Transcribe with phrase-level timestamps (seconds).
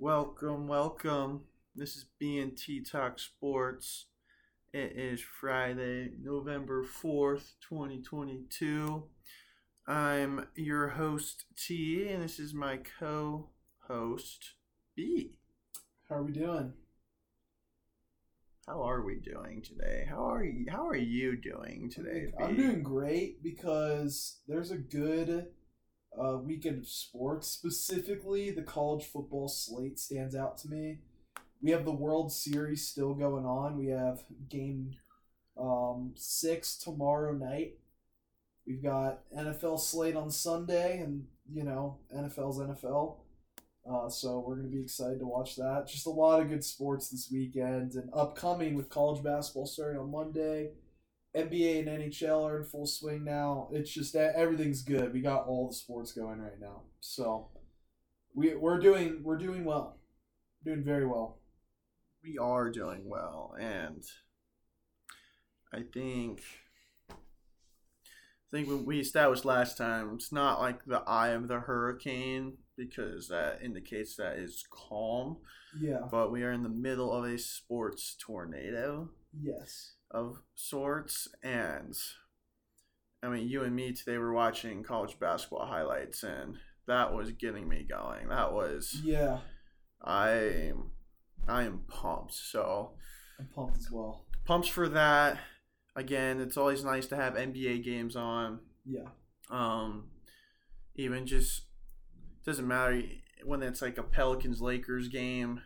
[0.00, 1.40] Welcome, welcome.
[1.74, 4.06] This is BNT Talk Sports.
[4.72, 9.02] It is Friday, November 4th, 2022.
[9.88, 13.50] I'm your host, T, and this is my co
[13.88, 14.52] host,
[14.94, 15.32] B.
[16.08, 16.74] How are we doing?
[18.68, 20.06] How are we doing today?
[20.08, 22.44] How are you how are you doing today, B?
[22.44, 25.48] I'm doing great because there's a good
[26.18, 27.48] uh, weekend of sports.
[27.48, 30.98] Specifically, the college football slate stands out to me.
[31.62, 33.78] We have the World Series still going on.
[33.78, 34.94] We have game
[35.58, 37.78] um, six tomorrow night.
[38.66, 43.16] We've got NFL slate on Sunday, and you know NFL's NFL.
[43.90, 45.86] Uh, so we're gonna be excited to watch that.
[45.88, 50.10] Just a lot of good sports this weekend, and upcoming with college basketball starting on
[50.10, 50.72] Monday.
[51.36, 53.68] NBA and NHL are in full swing now.
[53.72, 55.12] It's just that everything's good.
[55.12, 57.48] We got all the sports going right now, so
[58.34, 59.98] we we're doing we're doing well,
[60.64, 61.38] doing very well.
[62.24, 64.02] we are doing well and
[65.72, 66.40] i think
[67.10, 67.14] i
[68.50, 73.28] think when we established last time it's not like the eye of the hurricane because
[73.28, 75.36] that indicates that it's calm
[75.80, 76.00] Yeah.
[76.10, 79.92] but we are in the middle of a sports tornado Yes.
[80.10, 81.94] Of sorts and
[83.22, 86.56] i mean you and me today were watching college basketball highlights and
[86.86, 89.40] that was getting me going that was Yeah.
[90.02, 90.72] i
[91.46, 92.92] i am pumped so
[93.38, 94.24] I'm pumped as well.
[94.44, 95.38] pumps for that.
[95.94, 98.58] Again, it's always nice to have NBA games on.
[98.84, 99.08] Yeah.
[99.48, 100.08] Um,
[100.96, 101.62] even just
[102.44, 103.00] doesn't matter
[103.44, 105.60] when it's like a Pelicans Lakers game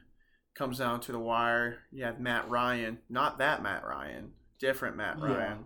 [0.54, 1.78] comes down to the wire.
[1.90, 5.24] You have Matt Ryan, not that Matt Ryan, different Matt Yeah.
[5.26, 5.64] Ryan.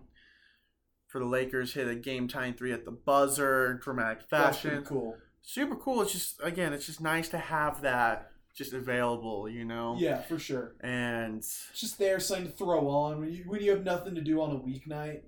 [1.07, 4.83] For the Lakers, hit a game tying three at the buzzer, dramatic fashion.
[4.83, 5.15] cool.
[5.41, 6.01] Super cool.
[6.01, 9.95] It's just again, it's just nice to have that just available, you know.
[9.97, 10.75] Yeah, for sure.
[10.81, 14.21] And It's just there, something to throw on when you when you have nothing to
[14.21, 15.21] do on a weeknight.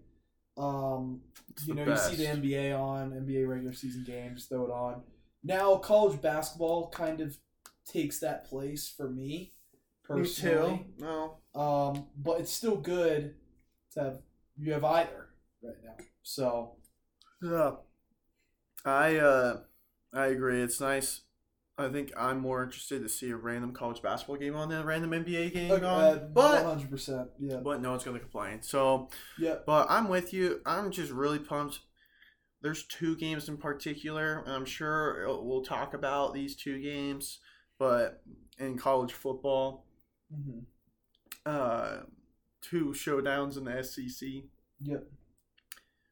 [0.57, 1.21] Um,
[1.65, 2.25] you know, you see the.
[2.25, 5.03] NBA on NBA regular season games, throw it on.
[5.43, 7.37] Now, college basketball kind of
[7.91, 9.53] takes that place for me
[10.03, 10.71] personally.
[10.71, 11.05] Me too.
[11.05, 13.35] No, Um, but it's still good
[13.93, 14.17] to have
[14.57, 15.29] you have either
[15.63, 15.95] right now.
[16.23, 16.75] So
[17.41, 17.71] Yeah.
[18.85, 19.61] I uh
[20.13, 20.61] I agree.
[20.61, 21.21] It's nice.
[21.77, 24.85] I think I'm more interested to see a random college basketball game on than a
[24.85, 25.83] random NBA game on.
[25.83, 28.61] uh, but 100 percent, yeah, but no one's gonna complain.
[28.61, 30.61] So yeah, but I'm with you.
[30.65, 31.79] I'm just really pumped.
[32.61, 37.39] There's two games in particular, and I'm sure we'll talk about these two games.
[37.79, 38.21] But
[38.59, 39.85] in college football,
[40.31, 40.59] hmm
[41.45, 42.01] uh,
[42.61, 44.27] two showdowns in the SEC.
[44.81, 45.07] yep,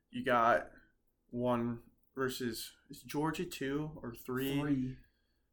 [0.09, 0.69] You got
[1.29, 1.79] one
[2.15, 4.59] versus is Georgia two or three?
[4.59, 4.95] three,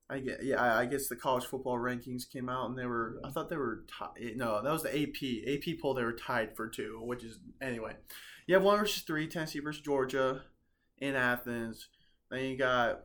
[0.08, 0.62] I get yeah.
[0.62, 3.20] I- I guess the college football rankings came out and they were.
[3.24, 4.36] I thought they were tied.
[4.36, 5.94] No, that was the AP AP poll.
[5.94, 7.96] They were tied for two, which is anyway.
[8.46, 9.26] You have one versus three.
[9.26, 10.42] Tennessee versus Georgia
[10.98, 11.88] in Athens.
[12.30, 13.00] Then you got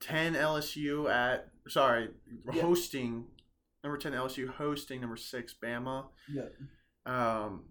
[0.00, 2.10] ten LSU at sorry
[2.52, 2.62] Yeah.
[2.62, 3.26] hosting
[3.84, 6.08] number ten LSU hosting number six Bama.
[6.32, 6.48] Yeah.
[7.06, 7.64] Um,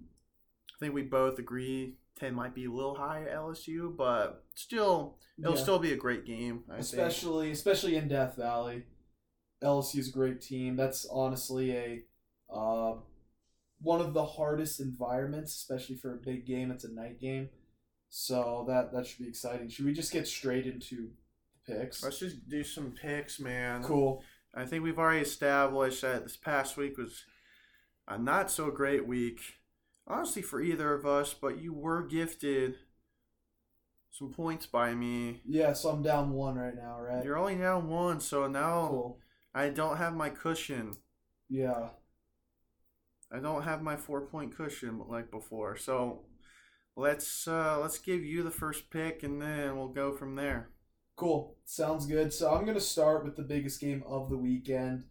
[0.75, 5.17] I think we both agree ten might be a little high at LSU, but still
[5.37, 5.61] it'll Yeah.
[5.61, 6.63] still be a great game.
[6.69, 6.81] I think.
[6.81, 8.85] especially especially in Death Valley.
[9.61, 10.75] LSU's a great team.
[10.77, 12.05] That's honestly a
[12.53, 12.95] uh,
[13.81, 16.71] one of the hardest environments, especially for a big game.
[16.71, 17.49] It's a night game,
[18.09, 19.69] so that that should be exciting.
[19.69, 21.11] Should we just get straight into
[21.69, 22.03] picks?
[22.03, 23.83] Let's just do some picks, man.
[23.83, 24.23] Cool.
[24.53, 27.23] I think we've already established that this past week was
[28.07, 29.39] a not so great week,
[30.07, 31.33] honestly, for either of us.
[31.33, 32.75] But you were gifted
[34.11, 35.41] some points by me.
[35.45, 37.23] Yeah, so I'm down one right now, right?
[37.23, 39.19] You're only down one, so now cool.
[39.53, 40.93] I don't have my cushion.
[41.49, 41.89] Yeah.
[43.31, 45.77] I don't have my four point cushion like before.
[45.77, 46.21] So
[46.95, 50.69] let's uh, let's give you the first pick, and then we'll go from there.
[51.19, 51.57] Cool.
[51.65, 52.31] Sounds good.
[52.31, 55.03] So I'm going to start with the biggest game of the weekend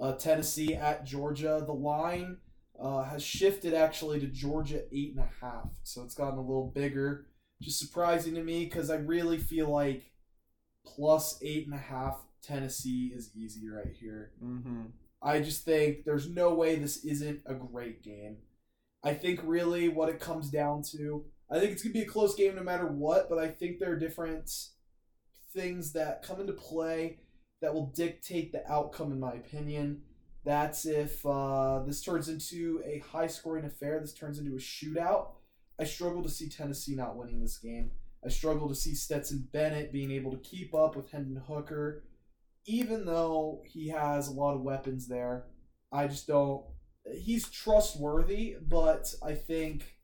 [0.00, 1.62] uh, Tennessee at Georgia.
[1.64, 2.38] The line
[2.76, 5.68] uh, has shifted actually to Georgia 8.5.
[5.84, 7.28] So it's gotten a little bigger.
[7.62, 10.10] Just surprising to me because I really feel like
[10.84, 14.32] plus 8.5 Tennessee is easy right here.
[14.42, 14.86] Mm-hmm.
[15.22, 18.38] I just think there's no way this isn't a great game.
[19.04, 22.10] I think really what it comes down to, I think it's going to be a
[22.10, 24.50] close game no matter what, but I think there are different
[25.54, 27.18] things that come into play
[27.62, 30.02] that will dictate the outcome, in my opinion.
[30.44, 35.28] That's if uh, this turns into a high scoring affair, this turns into a shootout.
[35.80, 37.90] I struggle to see Tennessee not winning this game.
[38.24, 42.04] I struggle to see Stetson Bennett being able to keep up with Hendon Hooker.
[42.66, 45.44] even though he has a lot of weapons there,
[45.92, 46.64] I just don't.
[47.20, 49.98] He's trustworthy, but I think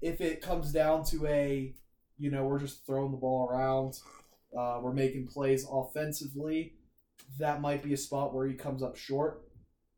[0.00, 1.74] if it comes down to a,
[2.18, 3.98] you know, we're just throwing the ball around,
[4.58, 6.74] uh, we're making plays offensively,
[7.38, 9.42] that might be a spot where he comes up short.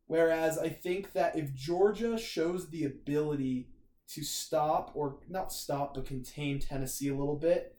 [0.07, 3.69] Whereas I think that if Georgia shows the ability
[4.09, 7.75] to stop or not stop but contain Tennessee a little bit,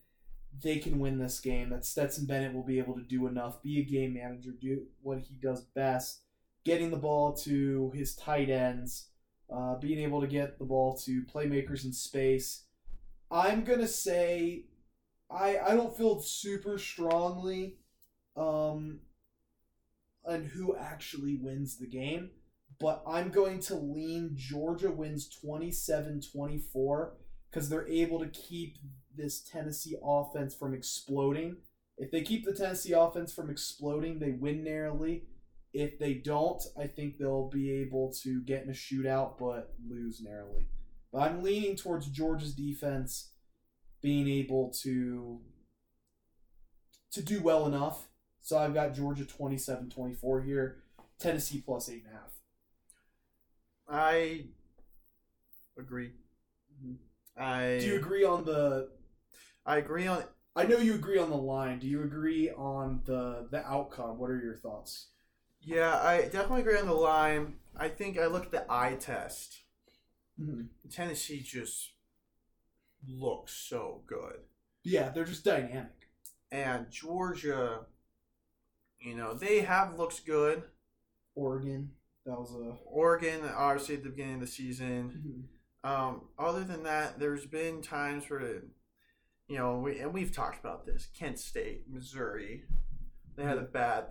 [0.63, 1.71] they can win this game.
[1.71, 5.21] That Stetson Bennett will be able to do enough, be a game manager, do what
[5.21, 6.23] he does best,
[6.65, 9.09] getting the ball to his tight ends,
[9.51, 12.65] uh, being able to get the ball to playmakers in space.
[13.31, 14.65] I'm gonna say
[15.31, 17.77] I I don't feel super strongly
[18.37, 19.01] um
[20.25, 22.31] on who actually wins the game,
[22.79, 27.11] but I'm going to lean Georgia wins 27-24
[27.51, 28.77] because they're able to keep
[29.17, 31.57] this Tennessee offense from exploding.
[31.97, 35.25] If they keep the Tennessee offense from exploding, they win narrowly.
[35.73, 40.21] If they don't, I think they'll be able to get in a shootout but lose
[40.21, 40.69] narrowly.
[41.13, 43.31] But I'm leaning towards Georgia's defense
[44.01, 45.41] being able to
[47.13, 48.09] to do well enough.
[48.41, 50.83] So I've got Georgia 27-24 here,
[51.19, 52.33] Tennessee plus eight and a half.
[53.89, 54.47] I
[55.79, 56.13] agree.
[56.83, 56.95] Mm-hmm.
[57.43, 58.91] I Do you agree on the
[59.65, 60.25] I agree on
[60.57, 61.79] I know you agree on the line.
[61.79, 64.19] Do you agree on the the outcome?
[64.19, 65.09] What are your thoughts?
[65.61, 67.57] yeah, I definitely agree on the line.
[67.77, 69.59] I think I look at the eye test.
[70.41, 70.63] Mm-hmm.
[70.91, 71.93] Tennessee just
[73.07, 74.41] looks so good.
[74.83, 76.09] Yeah, they're just dynamic.
[76.51, 77.81] And Georgia,
[79.01, 80.63] you know, they have looks good.
[81.35, 81.91] Oregon,
[82.27, 85.49] that was a Oregon, obviously at the beginning of the season.
[85.85, 88.63] Um, other than that, there's been times where,
[89.47, 91.09] you know, we, and we've talked about this.
[91.17, 92.65] Kent State, Missouri,
[93.37, 94.07] they had a bad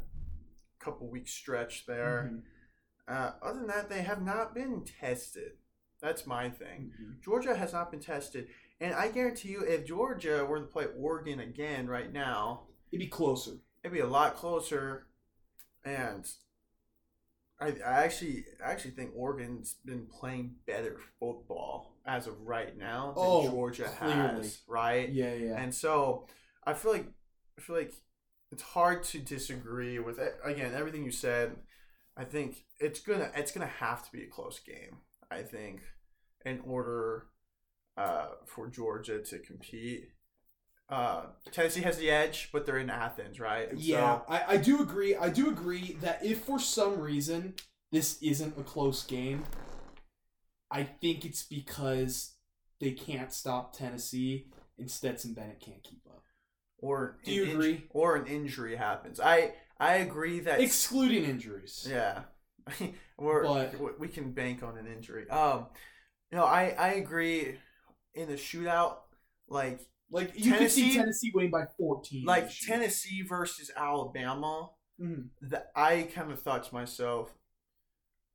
[0.79, 2.31] couple week stretch there.
[2.31, 2.43] Mhm.
[3.07, 5.53] Uh, other than that, they have not been tested.
[6.01, 6.93] That's my thing.
[7.01, 7.21] Mhm.
[7.21, 8.47] Georgia has not been tested,
[8.79, 13.07] and I guarantee you, if Georgia were to play Oregon again right now, It'd be
[13.07, 13.51] closer.
[13.83, 15.07] it'd be a lot closer.
[15.85, 16.27] And
[17.59, 23.07] I, I actually, I actually think Oregon's been playing better football as of right now
[23.15, 24.13] than Oh, Georgia clearly.
[24.13, 25.09] has, right?
[25.09, 25.59] Yeah, yeah.
[25.59, 26.27] And so
[26.65, 27.07] I feel like
[27.57, 27.93] I feel like
[28.51, 30.35] it's hard to disagree with it.
[30.43, 31.55] again everything you said.
[32.15, 34.97] I think it's gonna it's gonna have to be a close game.
[35.31, 35.81] I think
[36.45, 37.27] in order
[37.97, 40.09] uh, for Georgia to compete.
[40.89, 43.69] Uh, Tennessee has the edge, but they're in Athens, right?
[43.69, 45.15] And yeah, so- I, I do agree.
[45.15, 47.55] I do agree that if for some reason
[47.91, 49.43] this isn't a close game,
[50.71, 52.33] I think it's because
[52.79, 54.47] they can't stop Tennessee
[54.77, 56.23] and Stetson Bennett can't keep up.
[56.77, 57.85] or Do you inj- agree?
[57.89, 59.19] or an injury happens.
[59.19, 61.87] I I agree that Excluding injuries.
[61.89, 62.21] Yeah,
[62.79, 62.91] we-
[63.99, 65.29] we can bank on an injury.
[65.29, 65.67] Um,
[66.31, 67.57] no, I I agree
[68.13, 68.97] in the shootout,
[69.47, 72.23] like Like you could see Tennessee- winning by 14.
[72.25, 72.49] like.
[72.49, 74.71] Tennessee versus Alabama.
[74.99, 75.29] Mhm.
[75.41, 77.35] That I kind of thought to myself,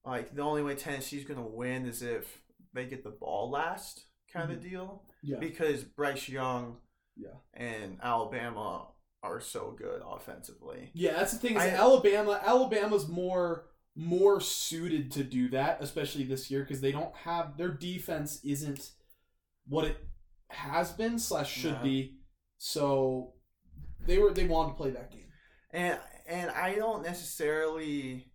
[0.05, 2.43] like the only way Tennessee's gonna win is if
[2.73, 5.05] they get the ball last, kind of deal.
[5.23, 5.39] Yeah.
[5.39, 6.81] Because Bryce Young,
[7.17, 7.35] Yeah.
[7.55, 8.89] and Alabama
[9.23, 10.91] are so good offensively.
[10.95, 11.57] Yeah, that's the thing.
[11.57, 12.41] Is I- Alabama?
[12.43, 17.69] Alabama's more more suited to do that, especially this year because they don't have their
[17.69, 18.93] defense isn't
[19.67, 19.97] what it
[20.51, 21.83] has been slash should No.
[21.83, 22.17] be.
[22.59, 23.35] So
[24.07, 25.31] they were they wanted to play that game.
[25.73, 28.33] and and I don't necessarily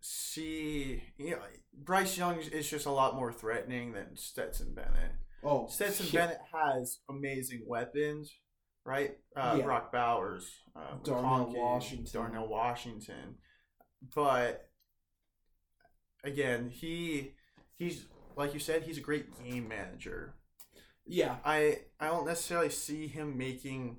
[0.00, 1.42] see you know
[1.74, 5.12] Bryce Young is just a lot more threatening than Stetson Bennett.
[5.44, 6.06] Oh, Stetson.
[6.12, 8.32] Bennett has amazing weapons,
[8.84, 9.16] right?
[9.36, 9.64] Uh, Yeah.
[9.64, 12.12] Brock Bowers, uh, Darnell McConkey, Washington.
[12.12, 13.36] Darnell Washington,
[14.14, 14.68] but
[16.24, 17.34] again, he
[17.76, 18.06] he's
[18.38, 20.34] like you said, he's a great game manager.
[21.06, 23.98] Yeah, I I don't necessarily see him making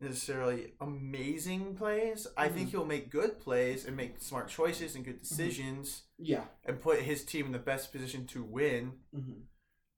[0.00, 2.26] necessarily amazing plays.
[2.36, 2.70] I think Mhm.
[2.72, 6.44] he'll make good plays and make smart choices and good decisions yeah.
[6.64, 9.00] and put his team in the best position to win.
[9.12, 9.42] hmm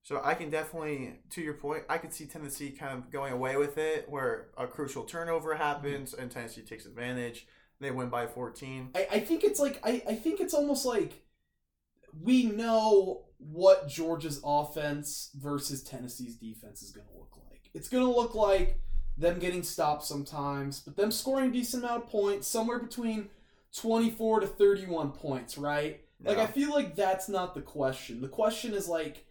[0.02, 3.56] So I can definitely, to your point, I could see Tennessee kind of going away
[3.56, 7.46] with it, where a crucial turnover happens and Tennessee takes advantage.
[7.78, 8.90] They win by 14.
[8.96, 11.21] I, I think it's like I, I think it's almost like
[12.20, 17.70] we know what Georgia's offense versus Tennessee's defense is going to look like.
[17.74, 18.80] It's going to look like
[19.16, 23.28] them getting stopped sometimes, but them scoring a decent amount of points, somewhere between
[23.76, 26.00] 24 to 31 points, right?
[26.24, 28.20] Like I feel like that's not the question.
[28.20, 29.26] The question is like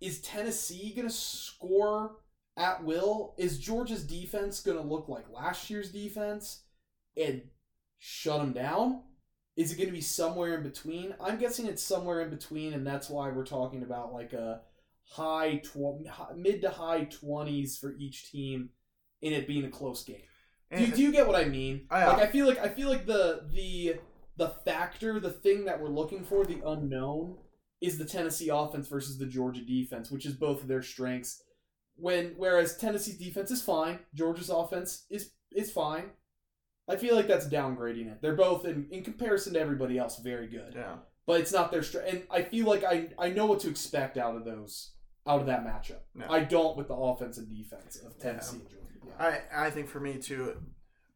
[0.00, 2.16] is Tennessee going to score
[2.56, 3.34] at will?
[3.38, 6.62] Is Georgia's defense going to look like last year's defense?
[7.16, 7.42] And
[7.98, 9.02] shut them down?
[9.56, 11.14] Is it going to be somewhere in between?
[11.20, 14.62] I'm guessing it's somewhere in between, and that's why we're talking about like a
[15.04, 18.70] high tw- mid to high twenties for each team,
[19.20, 20.22] in it being a close game.
[20.70, 20.90] Do, eh.
[20.94, 21.86] do you get what I mean?
[21.90, 22.12] Oh, yeah.
[22.12, 23.96] Like I feel like I feel like the the
[24.36, 27.36] the factor, the thing that we're looking for, the unknown,
[27.80, 31.42] is the Tennessee offense versus the Georgia defense, which is both of their strengths.
[31.96, 36.10] When whereas Tennessee's defense is fine, Georgia's offense is is fine.
[36.88, 38.20] I feel like that's downgrading it.
[38.20, 40.96] They're both in in comparison to everybody else very good, yeah.
[41.26, 42.08] but it's not their strength.
[42.12, 44.92] And I feel like I I know what to expect out of those
[45.26, 46.00] out of that matchup.
[46.28, 48.86] I don't with the offense and defense of Tennessee and Georgia.
[49.06, 49.40] Yeah.
[49.52, 50.56] I I think for me too,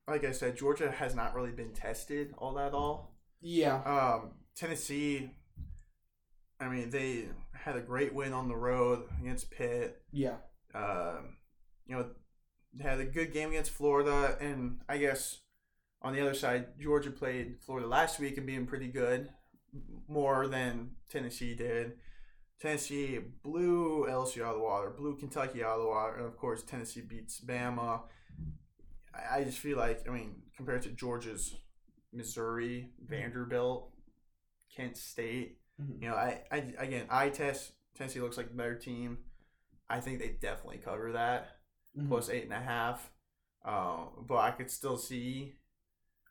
[0.08, 3.12] like I said, Georgia has not really been tested all that all.
[3.40, 3.82] yeah.
[3.82, 5.30] Um, Tennessee,
[6.58, 10.00] I mean, they had a great win on the road against Pitt.
[10.12, 10.36] Yeah.
[10.74, 11.36] Um,
[11.86, 12.06] you know,
[12.80, 15.40] had a good game against Florida, and I guess
[16.02, 19.30] on the other side, Georgia played Florida last week and being pretty good,
[20.08, 21.98] more than Tennessee did.
[22.60, 26.36] Tennessee blew LSU out of the water, blew Kentucky out of the water, and of
[26.36, 28.02] course Tennessee beats Bama.
[29.30, 31.56] I, just feel like, I mean, compared to Georgia's
[32.12, 33.92] Missouri, Vanderbilt,
[34.74, 36.02] Kent State, Mhm.
[36.02, 39.18] you know, I, I again, I test Tennessee looks like a better team.
[39.88, 41.58] I think they definitely cover that
[41.96, 42.08] Mhm.
[42.08, 43.10] plus eight and a half.
[43.64, 45.58] Um, but I could still see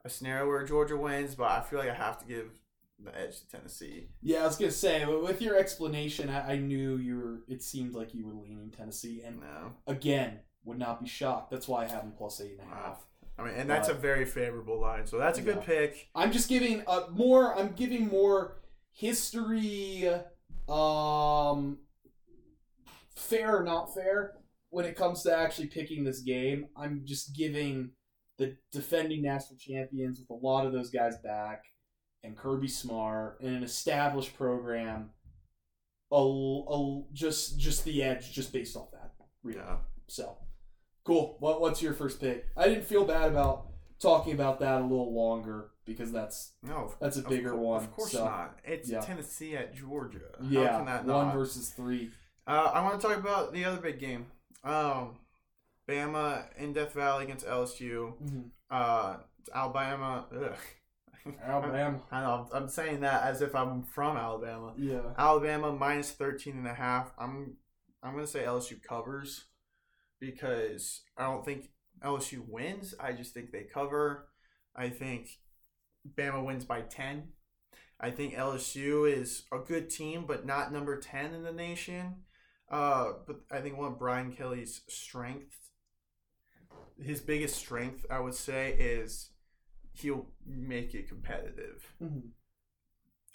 [0.05, 2.51] a scenario where Georgia wins, but I feel like I have to give
[3.03, 4.07] the edge to Tennessee.
[4.21, 7.39] Yeah, I was gonna say with your explanation, I, I knew you were.
[7.47, 11.51] It seemed like you were leaning Tennessee, and No, again, would not be shocked.
[11.51, 13.05] That's why I have them plus eight and a half.
[13.37, 16.07] I mean, and that's a very favorable line, so that's a good pick.
[16.15, 17.57] I'm just giving uh, more.
[17.57, 18.61] I'm giving more
[18.93, 20.07] history.
[20.69, 21.79] Um,
[23.15, 24.33] fair or not fair
[24.69, 26.67] when it comes to actually picking this game.
[26.77, 27.91] I'm just giving
[28.37, 31.63] the defending national champions with a lot of those guys back,
[32.23, 35.11] and Kirby Smart and an established program.
[36.11, 39.11] A, a, just just the edge, just based off that.
[39.43, 39.57] Really.
[39.59, 39.77] Yeah.
[40.07, 40.37] So,
[41.03, 41.37] cool.
[41.39, 42.45] What what's your first pick?
[42.55, 43.67] I didn't feel bad about
[43.99, 47.83] talking about that a little longer because that's No, of- that's a bigger cour- one.
[47.83, 48.59] Of course so, not.
[48.63, 48.99] It's yeah.
[49.01, 50.19] Tennessee at Georgia.
[50.39, 51.33] How Yeah, can that one not?
[51.35, 52.11] versus three.
[52.47, 54.27] Uh, I want to talk about the other big game.
[54.63, 55.17] Um,
[55.87, 58.13] Bama in Death Valley against LSU.
[58.69, 59.17] Uh,
[59.53, 60.25] Alabama.
[60.33, 61.33] Ugh.
[61.43, 62.01] Alabama.
[62.11, 62.49] I know.
[62.53, 64.73] I'm saying that as if I'm from Alabama.
[64.77, 65.01] Yeah.
[65.17, 67.11] Alabama minus 13 and a half.
[67.17, 67.57] I'm
[68.03, 69.45] I'm going to say LSU covers
[70.19, 71.69] because I don't think
[72.03, 72.93] LSU wins.
[72.99, 74.27] I just think they cover.
[74.75, 75.29] I think
[76.15, 77.29] Bama wins by 10.
[77.99, 82.17] I think LSU is a good team, but not number 10 in the nation.
[82.69, 85.64] Uh, but I think one of Brian Kelly's strengths,
[87.01, 89.29] his biggest strength, I would say, is
[89.93, 91.93] he'll make it competitive.
[92.01, 92.31] Mhm.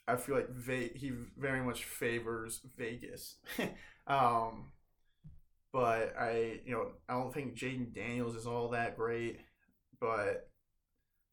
[0.09, 3.37] I feel like Ve- he very much favors Vegas.
[4.07, 4.73] um,
[5.73, 9.41] but I, you know, I don't think Jayden Daniels is all that great,
[10.01, 10.49] but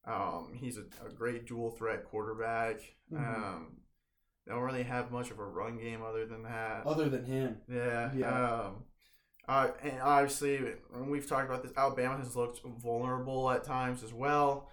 [0.05, 2.79] um, he's a, a great dual threat quarterback.
[3.11, 3.17] Mhm.
[3.19, 3.77] Um,
[4.45, 6.85] they don't really have much of a run game other than that.
[6.85, 7.57] Other than him.
[7.67, 8.11] Yeah.
[8.13, 8.49] Yeah.
[8.61, 8.83] Um,
[9.47, 10.57] uh, and obviously,
[10.91, 14.69] when we've talked about this, Alabama has looked vulnerable at times as well.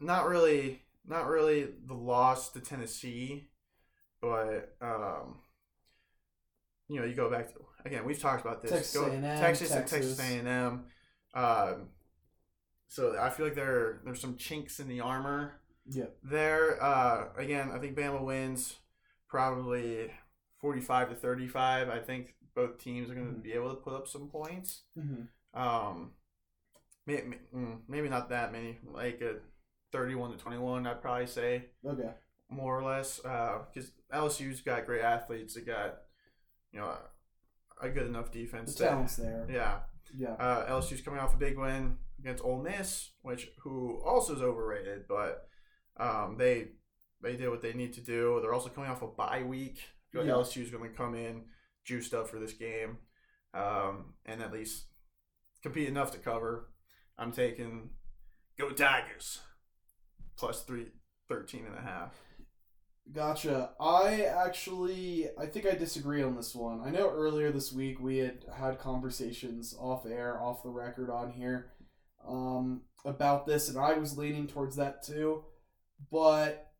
[0.00, 3.48] Not really, not really the loss to Tennessee,
[4.22, 5.38] but um,
[6.88, 8.04] you know, you go back to again.
[8.04, 8.70] We've talked about this.
[8.70, 10.16] Texas Go- A&M, Texas and Texas.
[10.16, 10.84] Texas A and M.
[11.34, 11.88] Um,
[12.88, 16.06] so I feel like there there's some chinks in the armor Yeah.
[16.22, 16.82] there.
[16.82, 18.76] Uh, again, I think Bama wins
[19.28, 20.10] probably
[20.60, 21.88] 45 to 35.
[21.88, 22.34] I think
[22.66, 23.42] both teams are going to Mhm.
[23.42, 24.84] be able to put up some points.
[24.98, 25.58] Mm-hmm.
[25.60, 26.12] Um,
[27.06, 27.38] maybe,
[27.88, 29.36] maybe not that many, like a
[29.92, 32.10] 31 to 21, I'd probably say, Okay.
[32.48, 33.18] more or less.
[33.18, 35.54] Because LSU's got great athletes.
[35.54, 36.02] They got,
[36.72, 36.96] you know,
[37.80, 38.74] a, good enough The defense.
[38.76, 39.46] that- talent's there.
[39.50, 39.80] yeah.
[40.16, 40.32] Yeah.
[40.34, 45.06] Uh, LSU's coming off a big win against Ole Miss, which who also is overrated,
[45.08, 45.48] but
[45.98, 46.72] um, they
[47.22, 48.38] they did what they need to do.
[48.42, 49.78] They're also coming off a bye week.
[49.78, 50.34] I feel like Yeah.
[50.34, 51.44] LSU's going to come in
[51.84, 52.98] juiced up for this game,
[53.54, 54.84] um, and at least
[55.62, 56.70] compete enough to cover.
[57.18, 57.90] I'm taking
[58.58, 59.40] go Tigers
[60.40, 60.86] plus three,
[61.28, 62.14] 13 and a half.
[63.12, 63.70] Gotcha.
[63.78, 66.80] I actually, I think I disagree on this one.
[66.84, 71.32] I know earlier this week we had had conversations off air, off the record on
[71.32, 71.72] here,
[72.26, 75.44] um, about this, and I was leaning towards that too.
[76.10, 76.70] But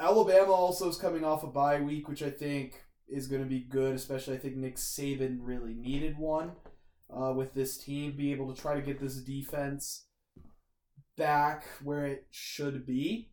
[0.00, 3.60] Alabama also is coming off a bye week, which I think is going to be
[3.60, 3.94] good.
[3.94, 6.52] Especially, I think Nick Saban really needed one
[7.14, 10.06] uh, with this team, be able to try to get this defense
[11.16, 13.30] back where it should be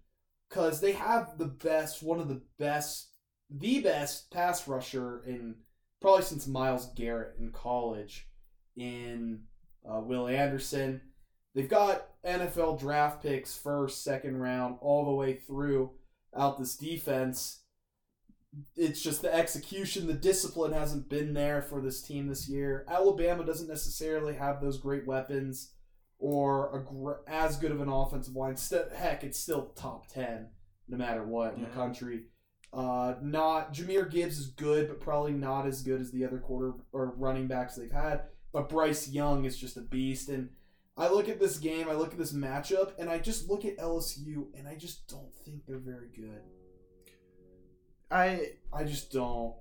[0.49, 3.09] because they have the best, one of the best,
[3.49, 5.55] the best pass rusher in
[6.01, 8.27] probably since Myles Garrett in college
[8.75, 9.43] in
[9.89, 11.01] uh, Will Anderson.
[11.53, 15.91] They've got NFL draft picks first, second round, all the way through
[16.35, 17.60] out this defense.
[18.75, 22.85] It's just the execution, the discipline hasn't been there for this team this year.
[22.89, 25.71] Alabama doesn't necessarily have those great weapons
[26.19, 28.57] or a gr- as good of an offensive line.
[28.57, 30.49] St- heck, it's still top ten
[30.87, 32.23] no matter what in the country.
[32.73, 36.73] Uh, not Jahmyr Gibbs is good, but probably not as good as the other quarter
[36.91, 38.23] or running backs they've had.
[38.53, 40.49] But Bryce Young is just a beast, and
[40.97, 43.77] I look at this game, I look at this matchup, and I just look at
[43.77, 46.41] LSU, and I just don't think they're very good.
[48.11, 49.55] I I just don't.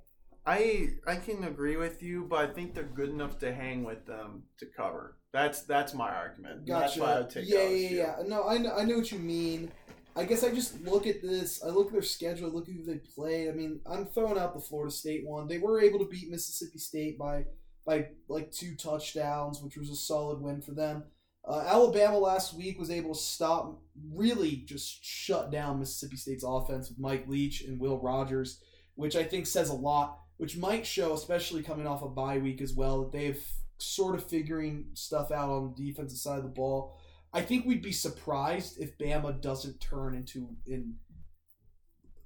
[0.47, 4.07] I I can agree with you, but I think they're good enough to hang with
[4.07, 5.17] them to cover.
[5.33, 6.67] That's that's my argument.
[6.67, 7.01] That's Gotcha.
[7.01, 7.91] why I would take yeah, LSU.
[7.91, 8.17] yeah, yeah.
[8.27, 9.71] No, I know, I know what you mean.
[10.17, 11.63] I guess I just look at this.
[11.63, 12.51] I look at their schedule.
[12.51, 13.49] I look at who they play.
[13.49, 15.47] I mean, I'm throwing out the Florida State one.
[15.47, 17.45] They were able to beat Mississippi State by
[17.87, 21.05] by like two touchdowns, which was a solid win for them.
[21.51, 26.89] Uh, Alabama last week was able to stop, really just shut down Mississippi State's offense
[26.89, 28.63] with Mike Leach and Will Rogers,
[28.95, 30.19] which I think says a lot.
[30.37, 33.45] Which might show, especially coming off a bye week as well, that they've
[33.79, 36.97] sort of figuring stuff out on the defensive side of the ball.
[37.33, 40.95] I think we'd be surprised if Bama doesn't turn into in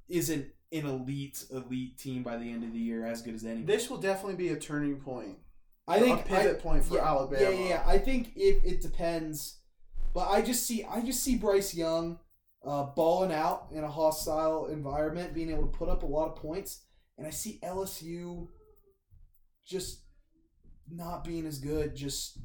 [0.09, 3.63] isn't an elite elite team by the end of the year as good as any.
[3.63, 5.39] This will definitely be a turning point.
[5.87, 7.43] I think a pivot I- point for yeah, Alabama.
[7.43, 7.83] Yeah, yeah, yeah.
[7.87, 9.59] I think if it depends,
[10.15, 12.19] but I just see I just see Bryce Young
[12.67, 16.37] uh, balling out in a hostile environment, being able to put up a lot of
[16.37, 16.85] points,
[17.19, 18.49] and I see LSU
[19.67, 20.01] just
[20.91, 21.95] not being as good.
[21.95, 22.39] Just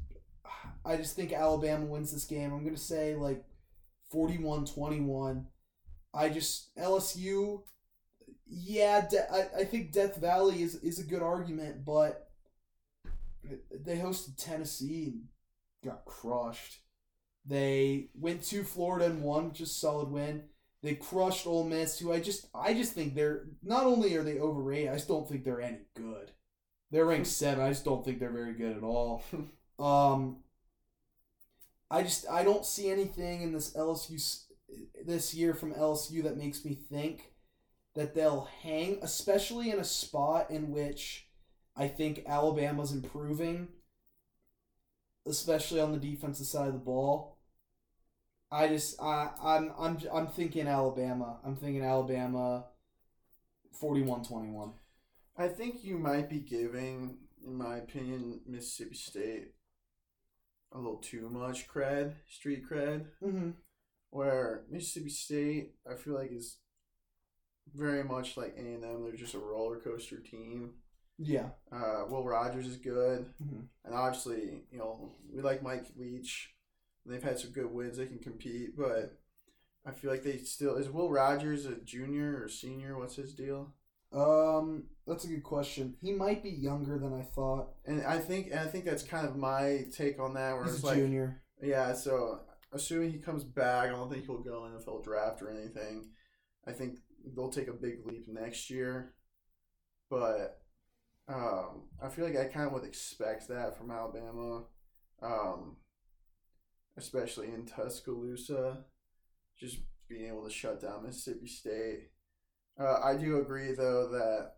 [0.84, 2.52] I just think Alabama wins this game.
[2.52, 3.44] I'm gonna say like
[4.14, 5.44] 41-21.
[6.12, 7.62] I just LSU.
[8.46, 12.29] Yeah, De- I, I think Death Valley is, is a good argument, but
[13.44, 15.22] they hosted Tennessee and
[15.84, 16.80] got crushed.
[17.44, 20.44] They went to Florida and won, which is solid win.
[20.82, 24.38] They crushed Ole Miss, who I just I just think they're not only are they
[24.38, 26.32] overrated, I just don't think they're any good.
[26.90, 27.64] They're ranked seven.
[27.64, 29.22] I just don't think they're very good at all.
[29.80, 30.40] Um,
[31.90, 34.40] I just I don't see anything in this LSU
[35.06, 37.32] this year from LSU that makes me think
[37.94, 41.29] that they'll hang, especially in a spot in which
[41.80, 43.68] I think Alabama's improving,
[45.26, 47.38] especially on the defensive side of the ball.
[48.52, 51.38] I just I I'm I'm I'm thinking Alabama.
[51.42, 52.66] I'm thinking Alabama
[53.82, 54.72] 41-21.
[55.38, 57.16] I think you might be giving,
[57.46, 59.52] in my opinion, Mississippi State
[60.72, 63.06] a little too much cred, street cred.
[63.24, 63.52] Mm-hmm.
[64.10, 66.58] Where Mississippi State, I feel like is
[67.74, 69.04] very much like A and M.
[69.04, 70.72] They're just a roller coaster team.
[71.22, 71.50] Yeah.
[71.70, 73.68] Uh, Will Rogers is good, Mhm.
[73.84, 76.54] and obviously, you know, we like Mike Leach.
[77.04, 77.98] They've had some good wins.
[77.98, 79.18] They can compete, but
[79.84, 82.98] I feel like they still is Will Rogers a junior or senior?
[82.98, 83.74] What's his deal?
[84.12, 85.96] Um, that's a good question.
[86.00, 87.74] He might be younger than I thought.
[87.84, 90.54] And I think and I think that's kind of my take on that.
[90.54, 91.42] Where He's it's a like, junior.
[91.62, 91.92] yeah.
[91.94, 92.40] So
[92.72, 96.10] assuming he comes back, I don't think he'll go NFL draft or anything.
[96.66, 96.98] I think
[97.34, 99.14] they'll take a big leap next year,
[100.08, 100.59] but
[101.32, 104.64] um, I feel like I kind of would expect that from Alabama,
[105.22, 105.76] um,
[106.96, 108.78] especially in Tuscaloosa,
[109.56, 112.08] just being able to shut down Mississippi State.
[112.78, 114.52] Uh, I do agree though that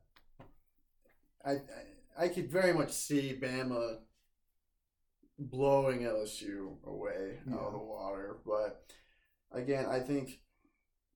[1.44, 3.98] I, I I could very much see Bama
[5.38, 8.84] blowing LSU away out of the water, but
[9.50, 10.40] again, I think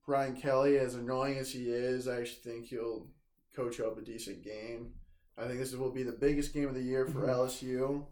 [0.05, 3.07] Brian Kelly, as annoying as he is, I actually think he'll
[3.55, 4.93] coach up a decent game.
[5.37, 7.29] I think this will be the biggest game of the year for Mhm.
[7.29, 8.07] LSU.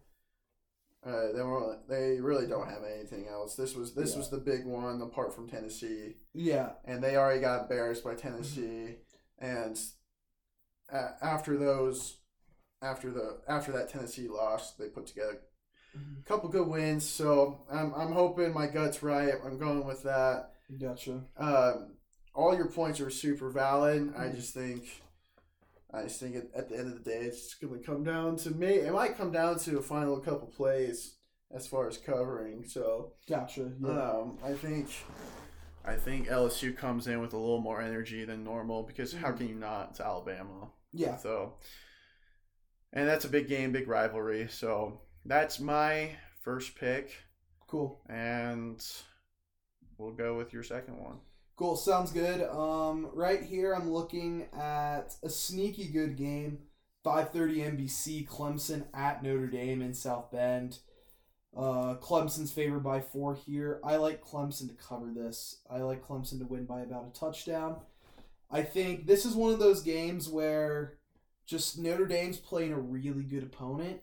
[1.04, 3.56] Uh, they were, they really don't have anything else.
[3.56, 4.18] This was this Yeah.
[4.20, 6.74] was the big one apart from Tennessee Yeah.
[6.84, 8.98] and they already got embarrassed by Tennessee.
[9.38, 9.80] And
[10.90, 12.20] a after those,
[12.82, 15.42] after the after that Tennessee loss, they put together
[15.96, 17.08] a couple good wins.
[17.08, 19.34] So I'm I'm hoping my gut's right.
[19.44, 20.54] I'm going with that.
[20.80, 21.24] Gotcha.
[21.38, 21.98] Um,
[22.34, 24.14] all your points are super valid.
[24.16, 25.02] I just think.
[25.96, 28.36] I just think at, at the end of the day, it's going to come down
[28.38, 28.68] to me.
[28.68, 31.16] It might come down to a final couple plays
[31.54, 32.66] as far as covering.
[32.68, 33.72] So Gotcha.
[33.82, 33.90] Yeah.
[33.90, 34.90] um, I think
[35.86, 39.48] I think LSU comes in with a little more energy than normal because how can
[39.48, 39.90] you not?
[39.92, 40.70] It's Alabama.
[40.92, 41.16] yeah.
[41.18, 41.54] So
[42.94, 44.48] and that's a big game, big rivalry.
[44.50, 46.12] So that's my
[46.44, 47.12] first pick.
[47.68, 48.02] Cool.
[48.10, 48.84] And
[49.98, 51.20] we'll go with your second one.
[51.58, 52.42] Cool, sounds good.
[52.42, 56.60] Um, right here, I'm looking at a sneaky good game.
[57.04, 60.80] 5:30 NBC, Clemson at Notre Dame in South Bend.
[61.56, 63.80] Uh, Clemson's favored by four here.
[63.86, 65.62] I like Clemson to cover this.
[65.70, 67.78] I like Clemson to win by about a touchdown.
[68.52, 70.98] I think this is one of those games where
[71.46, 74.02] just Notre Dame's playing a really good opponent,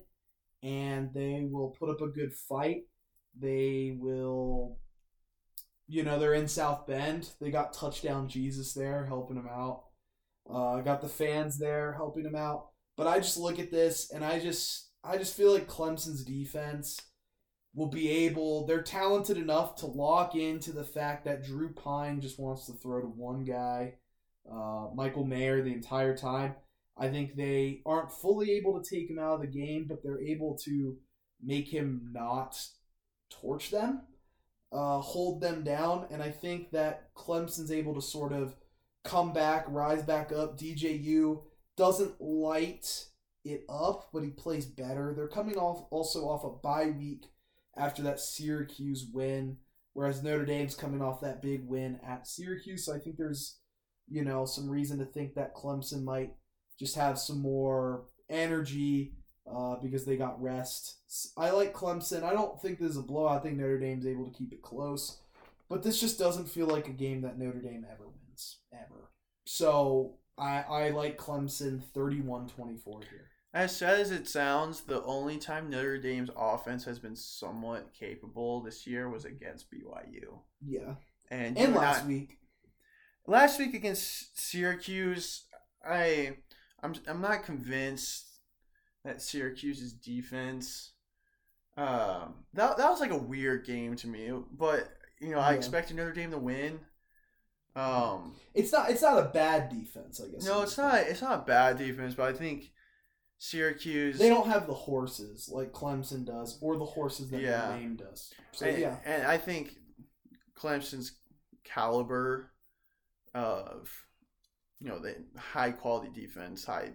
[0.62, 2.84] and they will put up a good fight.
[3.38, 4.78] They will
[5.92, 7.28] you know they're in South Bend.
[7.38, 9.85] They got touchdown Jesus there helping them out.
[10.50, 12.68] Uh, got the fans there helping them out.
[12.96, 16.98] But I just look at this and I just I just feel like Clemson's defense
[17.74, 18.64] will be able.
[18.66, 23.02] They're talented enough to lock into the fact that Drew Pyne just wants to throw
[23.02, 23.96] to one guy,
[24.50, 26.55] uh, Michael Mayer, the entire time.
[26.96, 30.22] I think they aren't fully able to take him out of the game, but they're
[30.22, 30.96] able to
[31.42, 32.59] make him not
[33.31, 34.02] torch them
[34.72, 36.06] uh, hold them down.
[36.11, 38.54] And I think that Clemson's able to sort of
[39.04, 40.58] come back, rise back up.
[40.58, 41.42] DJU
[41.76, 43.06] doesn't light
[43.44, 45.12] it up, but he plays better.
[45.14, 47.26] They're coming off also off a bye week
[47.76, 49.58] after that Syracuse win,
[49.92, 52.87] whereas Notre Dame's coming off that big win at Syracuse.
[52.87, 53.58] So I think there's,
[54.08, 56.35] you know, some reason to think that Clemson might
[56.78, 59.14] just have some more energy
[59.50, 60.96] uh, because they got rest.
[61.37, 62.22] I like Clemson.
[62.22, 63.38] I don't think this is a blowout.
[63.38, 65.18] I think Notre Dame's able to keep it close.
[65.68, 69.11] But this just doesn't feel like a game that Notre Dame ever wins, ever.
[69.46, 73.28] So I, I like Clemson 31 24 here.
[73.55, 78.62] As sad as it sounds, the only time Notre Dame's offense has been somewhat capable
[78.62, 80.40] this year was against BYU.
[80.66, 80.94] Yeah.
[81.31, 82.38] And, and last not, week.
[83.26, 85.44] Last week against Syracuse,
[85.87, 86.37] I
[86.83, 88.32] I'm I'm not convinced
[89.04, 90.92] that Syracuse's defense.
[91.76, 94.88] Um, that that was like a weird game to me, but
[95.20, 96.80] you know, I expected Notre Dame to win.
[97.74, 100.44] Um, it's not it's not a bad defense, I guess.
[100.44, 100.98] No, it's not.
[100.98, 102.72] It's not a bad defense, but I think
[103.38, 104.18] Syracuse.
[104.18, 107.68] They don't have the horses like Clemson does, or the horses that yeah.
[107.68, 108.34] Notre Dame does.
[108.52, 109.76] So and, yeah, and I think
[110.58, 111.12] Clemson's
[111.64, 112.50] caliber
[113.34, 113.90] of
[114.78, 116.90] you know the high quality defense, high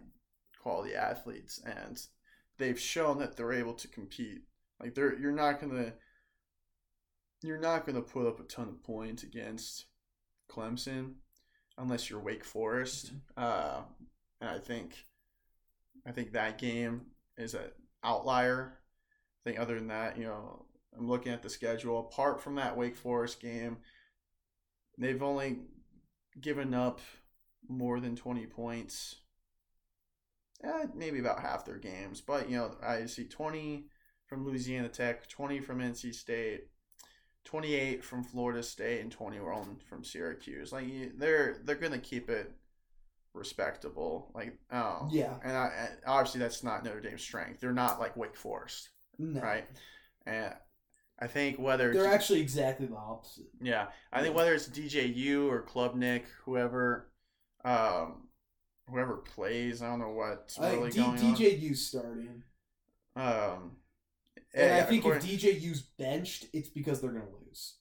[0.67, 1.97] quality athletes, and
[2.57, 4.41] they've shown that they're able to compete.
[4.81, 5.93] Like they're you're not gonna
[7.41, 9.85] you're not gonna put up a ton of points against
[10.51, 11.13] Clemson
[11.77, 13.13] unless you're Wake Forest.
[13.13, 13.17] Mm-hmm.
[13.37, 13.81] Uh,
[14.41, 15.05] and I think
[16.05, 17.03] I think that game
[17.37, 17.71] is an
[18.03, 18.73] outlier.
[19.39, 20.65] I think other than that, you know,
[20.97, 21.99] I'm looking at the schedule.
[21.99, 23.77] Apart from that Wake Forest game,
[24.97, 25.59] they've only
[26.41, 26.99] given up
[27.69, 29.15] more than 20 points
[30.63, 32.21] eh, maybe about half their games.
[32.21, 33.85] But you know, I see twenty
[34.25, 36.67] from Louisiana Tech, twenty from NC State,
[37.43, 40.71] twenty eight from Florida State, and twenty one from Syracuse.
[40.71, 42.51] Like they're they're gonna keep it
[43.33, 44.31] respectable.
[44.33, 47.59] Like oh yeah, and, I, and obviously that's not Notre Dame's strength.
[47.59, 49.39] They're not like Wake Forest, no.
[49.41, 49.65] right?
[50.25, 50.53] And
[51.19, 53.45] I think whether they're actually exactly the opposite.
[53.61, 57.09] Yeah, I think whether it's DJU or Klubnik, whoever,
[57.65, 58.26] um,
[58.89, 59.81] whoever plays.
[59.81, 62.01] I don't know what's really D- going DJU's on.
[62.01, 62.43] starting.
[63.15, 63.77] Um,
[64.53, 67.75] and yeah, I think if DJU's benched, it's because they're gonna lose.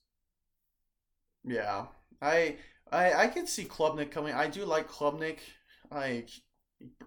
[1.45, 1.87] Yeah,
[2.21, 2.57] I
[2.91, 4.35] I I can see Klubnik coming.
[4.35, 5.39] I do like Klubnik.
[5.91, 6.31] Like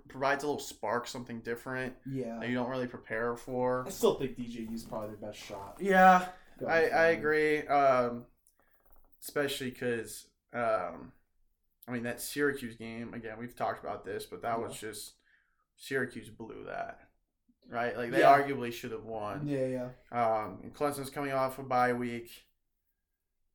[0.08, 1.94] provides a little spark, something different.
[2.10, 3.86] Yeah, that you don't really prepare for.
[3.86, 5.78] I still think DJU's probably their best shot.
[5.80, 6.28] Yeah,
[6.68, 7.68] I I agree.
[7.68, 8.26] Um,
[9.22, 11.12] especially because um
[11.90, 14.68] I mean, that Syracuse game, again, we've talked about this, but that yeah.
[14.68, 15.14] was just
[15.76, 17.00] Syracuse blew that.
[17.68, 17.98] Right?
[17.98, 18.38] Like they yeah.
[18.38, 19.48] arguably should have won.
[19.48, 19.90] Yeah, yeah.
[20.12, 22.32] Um and Clemson's coming off a bye week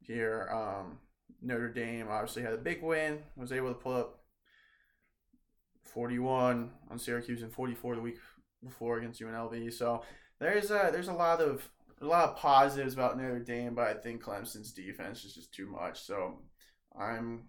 [0.01, 0.49] here.
[0.53, 0.99] Um
[1.43, 4.21] Notre Dame obviously had a big win, was able to pull up
[5.83, 8.19] 41 on Syracuse and 44 the week
[8.63, 9.73] before against UNLV.
[9.73, 10.03] So
[10.39, 11.69] there's a there's a lot of
[12.01, 15.67] a lot of positives about Notre Dame, but I think Clemson's defense is just too
[15.67, 16.03] much.
[16.03, 16.39] So
[16.99, 17.45] I'm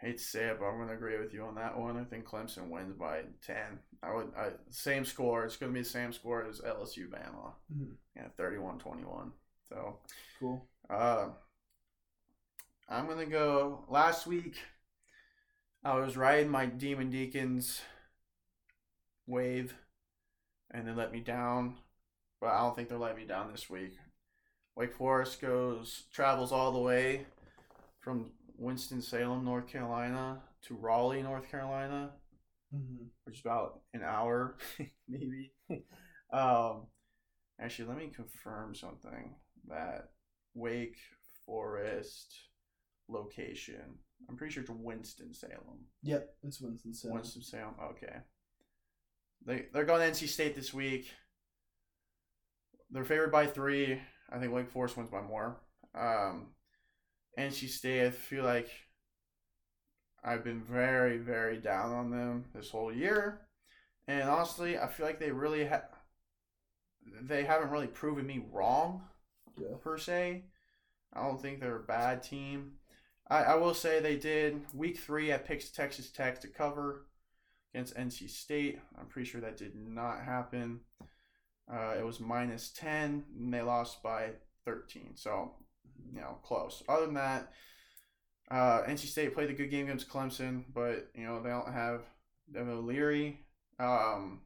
[0.00, 1.96] hate to say it, but I'm going to agree with you on that one.
[1.96, 3.56] I think Clemson wins by 10.
[4.02, 5.44] I would I, same score.
[5.44, 7.52] It's going to be the same score as LSU Bama.
[7.74, 7.92] Mm-hmm.
[8.16, 9.30] Yeah, 31-21.
[9.68, 9.98] So
[10.38, 10.66] cool.
[10.88, 11.28] Uh,
[12.88, 14.56] I'm going to go last week
[15.84, 17.80] I was riding my Demon Deacons
[19.26, 19.74] wave
[20.70, 21.76] and they let me down.
[22.40, 23.96] But I don't think they'll let me down this week.
[24.76, 27.26] Wake Forest goes travels all the way
[28.00, 32.10] from Winston-Salem, North Carolina to Raleigh, North Carolina,
[32.74, 33.04] mm-hmm.
[33.24, 34.56] which is about an hour,
[35.08, 35.52] maybe.
[36.32, 36.86] um,
[37.60, 39.34] actually, let me confirm something
[39.68, 40.10] that
[40.54, 40.96] Wake
[41.46, 42.34] Forest
[43.08, 43.98] location.
[44.28, 45.86] I'm pretty sure it's Winston Salem.
[46.02, 47.14] Yep, it's Winston Salem.
[47.14, 47.74] Winston Salem.
[47.92, 48.16] Okay.
[49.46, 51.08] They they're going to NC State this week.
[52.90, 54.00] They're favored by three.
[54.30, 55.60] I think Wake Forest wins by more.
[55.94, 56.48] Um,
[57.38, 58.06] NC State.
[58.06, 58.68] I feel like
[60.24, 63.40] I've been very very down on them this whole year,
[64.06, 65.84] and honestly, I feel like they really have.
[67.22, 69.02] They haven't really proven me wrong,
[69.56, 69.76] Yeah.
[69.82, 70.44] per se.
[71.14, 72.72] I don't think they're a bad team.
[73.30, 77.06] I, I will say they did week three at picks Texas Tech to cover
[77.72, 78.78] against NC State.
[78.98, 80.80] I'm pretty sure that did not happen.
[81.70, 84.30] Uh, it was minus 10, and they lost by
[84.64, 85.12] 13.
[85.16, 85.52] So,
[86.12, 86.82] you know, close.
[86.88, 87.52] Other than that,
[88.50, 92.02] uh, NC State played a good game against Clemson, but, you know, they don't have
[92.52, 93.40] Devin O'Leary.
[93.78, 94.40] Um,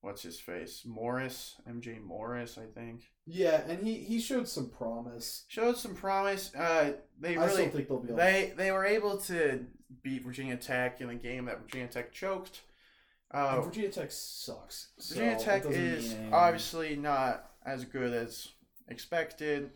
[0.00, 0.82] what's his face?
[0.86, 3.02] Morris, MJ Morris, I think.
[3.26, 5.44] Yeah, and he he showed some promise.
[5.48, 6.54] Showed some promise.
[6.54, 8.08] Uh, they I really think they'll be.
[8.08, 9.66] able they they were able to
[10.02, 12.62] beat Virginia Tech in a game that Virginia Tech choked.
[13.32, 14.90] Uh, Virginia Tech sucks.
[15.08, 18.48] Virginia Tech is obviously not as good as
[18.88, 19.70] expected.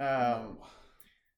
[0.00, 0.58] Um,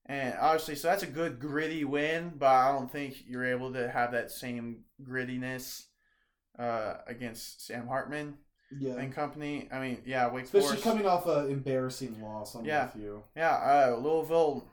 [0.06, 3.90] and obviously, so that's a good gritty win, but I don't think you're able to
[3.90, 5.84] have that same grittiness
[6.58, 8.34] uh, against Sam Hartman
[8.76, 9.68] yeah, and company.
[9.72, 10.84] I mean, yeah, Wake especially Forest.
[10.84, 12.54] coming off an embarrassing loss.
[12.54, 12.90] I'm Yeah.
[12.96, 13.22] you.
[13.36, 13.54] Yeah,
[13.92, 14.68] uh, Louisville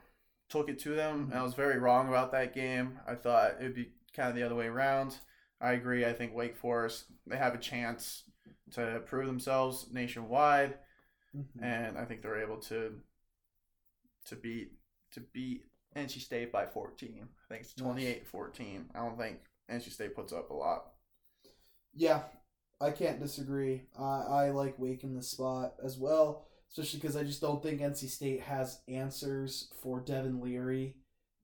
[0.50, 1.30] took it to them.
[1.32, 3.00] and I was very wrong about that game.
[3.08, 5.18] I thought it would be kind of the other way around.
[5.62, 6.06] I agree.
[6.06, 8.24] I think Wake Forest they have a chance
[8.74, 10.78] to prove themselves nationwide,
[11.36, 11.46] Mhm.
[11.62, 13.02] and I think they're able to
[14.28, 14.72] to beat
[15.14, 15.64] to beat
[15.96, 17.28] NC State by 14.
[17.50, 18.84] I think it's 28-14.
[18.94, 19.40] I don't think
[19.72, 20.92] NC State puts up a lot.
[21.94, 22.24] Yeah,
[22.80, 23.84] I can't disagree.
[23.98, 27.82] I I like Wake in this spot as well, especially because I just don't think
[27.82, 30.96] NC State has answers for Devin Leary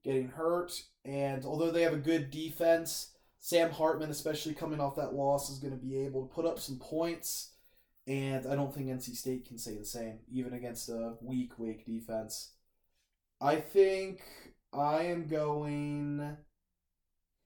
[0.04, 0.84] getting hurt.
[1.06, 5.60] And although they have a good defense, Sam Hartman, especially coming off that loss, is
[5.60, 7.52] going to be able to put up some points.
[8.06, 11.86] And I don't think NC State can say the same, even against a weak Wake
[11.86, 12.53] defense.
[13.44, 14.22] I think
[14.72, 16.38] I am going.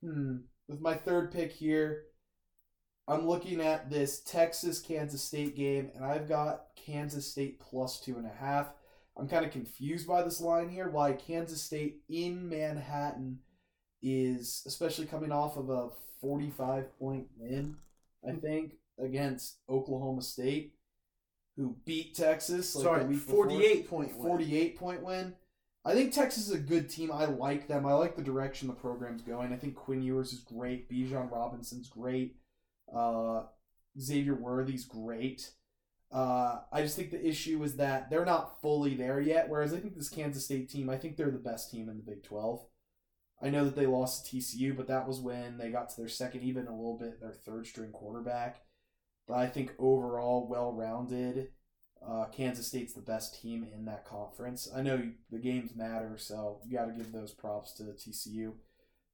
[0.04, 0.36] Hmm.
[0.68, 2.04] With my third pick here,
[3.08, 8.18] I'm looking at this Texas Kansas State game, and I've got Kansas State plus two
[8.18, 8.68] and a half.
[9.18, 10.90] I'm kind of confused by this line here.
[10.90, 13.40] Why Kansas State in Manhattan
[14.04, 15.90] is, especially coming off of a
[16.22, 17.78] 45 point win,
[18.28, 20.76] I think, against Oklahoma State,
[21.56, 22.76] who beat Texas.
[22.76, 23.46] Like Sorry, the week before.
[23.46, 24.10] 48 win.
[24.10, 25.34] 48 point win.
[25.88, 27.14] I think Texas is a good team.
[27.14, 27.86] I like them.
[27.86, 29.54] I like the direction the program's going.
[29.54, 30.90] I think Quinn Ewers is great.
[30.90, 32.36] Bijan Robinson's great.
[32.94, 33.44] Uh,
[33.98, 35.50] Xavier Worthy's great.
[36.12, 39.48] Uh, I just think the issue is that they're not fully there yet.
[39.48, 42.04] Whereas I think this Kansas State team, I think they're the best team in the
[42.04, 42.66] Big 12.
[43.42, 46.10] I know that they lost to TCU, but that was when they got to their
[46.10, 48.60] second, even a little bit their third string quarterback.
[49.26, 51.48] But I think overall, well rounded,
[52.06, 54.70] uh, Kansas State's the best team in that conference.
[54.76, 58.54] I know the games matter, so you got to give those props to TCU.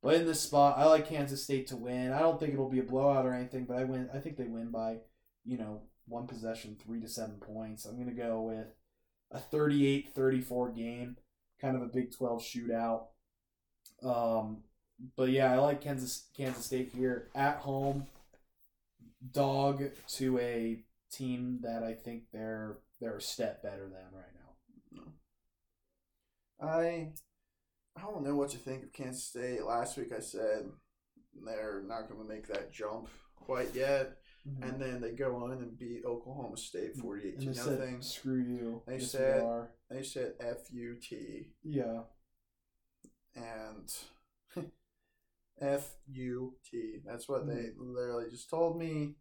[0.01, 2.11] But in this spot, I like Kansas State to win.
[2.11, 4.09] I don't think it'll be a blowout or anything, but I win.
[4.13, 4.97] I think they win by,
[5.45, 7.85] you know, one possession, three to seven points.
[7.85, 8.67] I'm gonna go with
[9.31, 11.17] a 38-34 game,
[11.61, 13.03] kind of a Big 12 shootout.
[14.03, 14.63] Um,
[15.15, 18.07] but yeah, I like Kansas Kansas State here at home.
[19.31, 19.83] Dog
[20.15, 25.03] to a team that I think they're they're a step better than right now.
[26.67, 27.11] I
[27.95, 29.63] I don't know what to think of Kansas State.
[29.63, 30.65] Last week I said
[31.45, 34.17] they're not going to make that jump quite yet,
[34.61, 37.39] and then they go on and beat Oklahoma State Mm-hmm.
[37.39, 38.01] To they said, nothing.
[38.01, 39.67] "Screw you." They Yes, said-.
[39.89, 42.01] They said F U T "Yeah."
[43.35, 43.91] and
[45.61, 46.99] F U T.
[47.05, 49.15] That's what they literally just told me,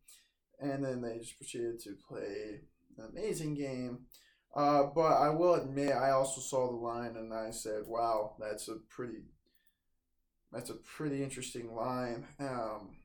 [0.63, 2.61] and then they just proceeded to play
[2.99, 4.07] an amazing game.
[4.55, 8.69] Uh, but I will admit, I also saw the line and I said, "Wow, that's
[8.69, 9.23] a pretty,
[10.53, 12.97] that's a pretty interesting line." Um,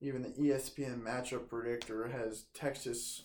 [0.00, 3.24] even the ESPN matchup predictor has Texas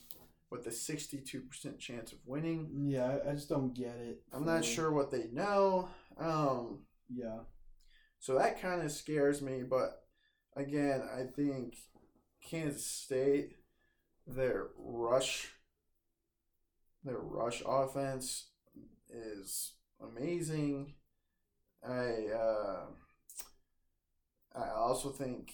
[0.50, 2.68] with a sixty-two percent chance of winning.
[2.88, 4.22] Yeah, I, just don't get it.
[4.32, 4.74] I'm not fully.
[4.74, 5.88] sure what they know.
[6.18, 7.40] Um, Yeah.
[8.18, 10.02] so that kind of scares me, but
[10.56, 11.76] again, I think
[12.46, 13.56] Kansas State,
[14.26, 15.48] their rush,
[17.04, 18.46] their rush offense
[19.10, 20.94] is amazing.
[21.86, 22.86] I uh,
[24.54, 25.52] I also think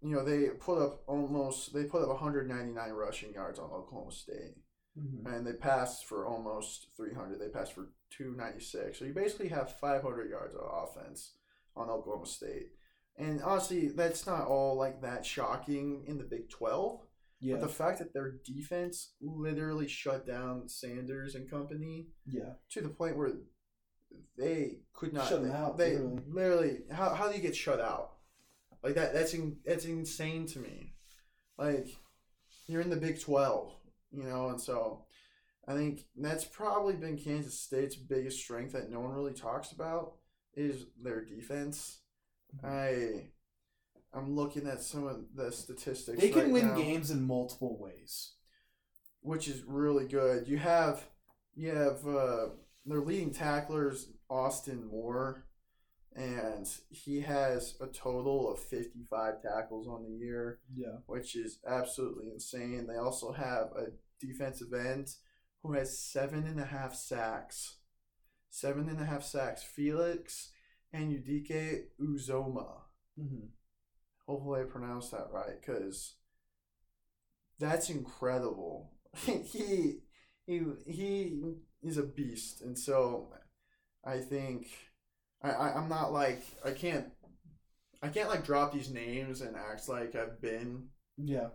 [0.00, 4.56] you know they put up almost they put up 199 rushing yards on Oklahoma State,
[4.98, 5.26] Mhm.
[5.26, 7.38] and they passed for almost 300.
[7.38, 8.98] They passed for 296.
[8.98, 11.36] So you basically have 500 yards of offense
[11.76, 12.72] on Oklahoma State.
[13.18, 17.00] And honestly, that's not all like that shocking in the Big 12.
[17.40, 17.54] Yeah.
[17.54, 22.52] But the fact that their defense literally shut down Sanders and company yeah.
[22.70, 23.32] to the point where
[24.36, 26.22] they could not Shut them they, out, They literally.
[26.28, 28.12] literally how, how do you get shut out?
[28.82, 30.94] Like that that's in, that's insane to me.
[31.56, 31.88] Like
[32.68, 33.72] you're in the Big 12,
[34.12, 35.04] you know, and so
[35.66, 40.14] I think that's probably been Kansas State's biggest strength that no one really talks about
[40.54, 41.98] is their defense.
[42.64, 43.28] I
[44.14, 46.20] I'm looking at some of the statistics.
[46.20, 48.32] They can right win now games in multiple ways.
[49.20, 50.48] which is really good.
[50.48, 51.04] You have
[51.54, 52.46] you have uh,
[52.86, 55.44] their leading tacklers Austin Moore,
[56.14, 60.98] and he has a total of fifty five tackles on the year, Yeah.
[61.06, 62.86] which is absolutely insane.
[62.86, 63.86] They also have a
[64.20, 65.08] defensive end
[65.62, 67.76] who has seven and a half sacks,
[68.50, 69.62] seven and a half sacks.
[69.62, 70.50] Felix
[70.92, 72.66] and Udike Uzoma.
[73.18, 73.46] Mm-hmm.
[74.26, 76.14] Hopefully, I pronounced that right because
[77.58, 78.92] that's incredible.
[79.26, 80.00] he
[80.46, 81.40] he he
[81.82, 83.32] is a beast, and so
[84.04, 84.66] I think
[85.42, 87.06] I, I I'm not like I can't
[88.02, 91.48] I can't like drop these names and act like I've been Yeah.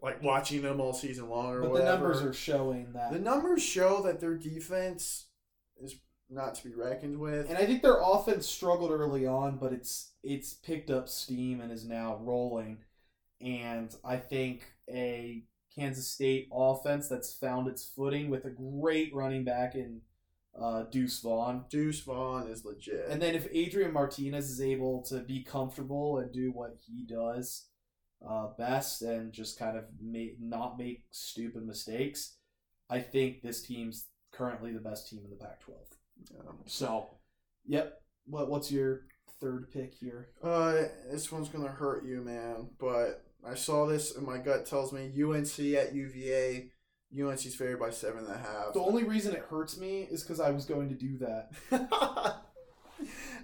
[0.00, 3.12] like watching them all season long or But the numbers are showing that.
[3.12, 5.26] the numbers show that their defense
[5.78, 5.96] is
[6.32, 7.48] not to be reckoned with.
[7.48, 11.70] And I think their offense struggled early on, but it's it's picked up steam and
[11.70, 12.78] is now rolling.
[13.40, 19.44] And I think a Kansas State offense that's found its footing with a great running
[19.44, 20.02] back in
[20.58, 21.64] uh, Deuce Vaughn.
[21.70, 23.06] Deuce Vaughn is legit.
[23.08, 27.66] And then if Adrian Martinez is able to be comfortable and do what he does
[28.26, 32.36] uh, best and just kind of make, not make stupid mistakes,
[32.90, 35.91] I think this team's currently the best team in the Pac-12.
[36.48, 37.08] Um, So,
[37.66, 37.94] yep.
[38.26, 39.00] What what's your
[39.40, 40.28] third pick here?
[40.42, 42.70] Uh, this one's gonna hurt you, man.
[42.78, 46.70] But I saw this, and my gut tells me UNC at UVA.
[47.14, 48.72] UNC's favored by seven and a half.
[48.72, 51.50] The only reason it hurts me is because I was going to do that.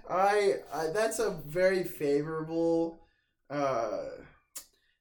[0.09, 2.99] I, I that's a very favorable.
[3.49, 4.05] Uh,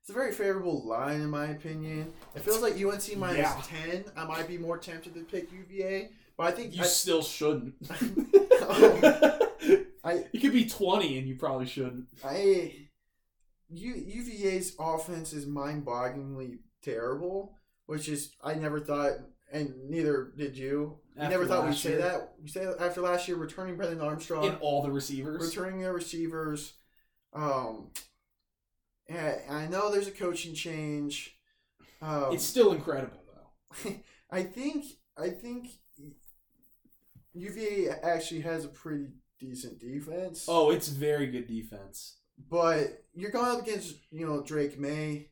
[0.00, 2.12] it's a very favorable line in my opinion.
[2.34, 3.62] It feels like UNC minus Yeah.
[3.64, 4.04] ten.
[4.16, 7.74] I might be more tempted to pick UVA, but I think You I, still shouldn't.
[10.04, 12.06] I it could be twenty, and you probably shouldn't.
[12.24, 12.86] I
[13.70, 17.54] U, UVA's offense is mind-bogglingly terrible,
[17.86, 19.12] which is I never thought,
[19.52, 20.98] and neither did you.
[21.16, 21.98] You After never thought we'd say year.
[21.98, 22.32] that.
[22.42, 25.42] We say after last year, returning Brennan Armstrong, In all the receivers.
[25.54, 26.74] returning their receivers.
[27.34, 27.90] Um,
[29.10, 31.36] I know there's a coaching change.
[32.00, 33.92] Um, It's still incredible though.
[34.30, 34.84] I think
[35.16, 35.68] I think
[37.38, 39.06] UVA actually has a pretty
[39.38, 40.46] decent defense.
[40.48, 42.16] Oh, it's very good defense.
[42.50, 45.30] But you're going up against, you know, Drake Maye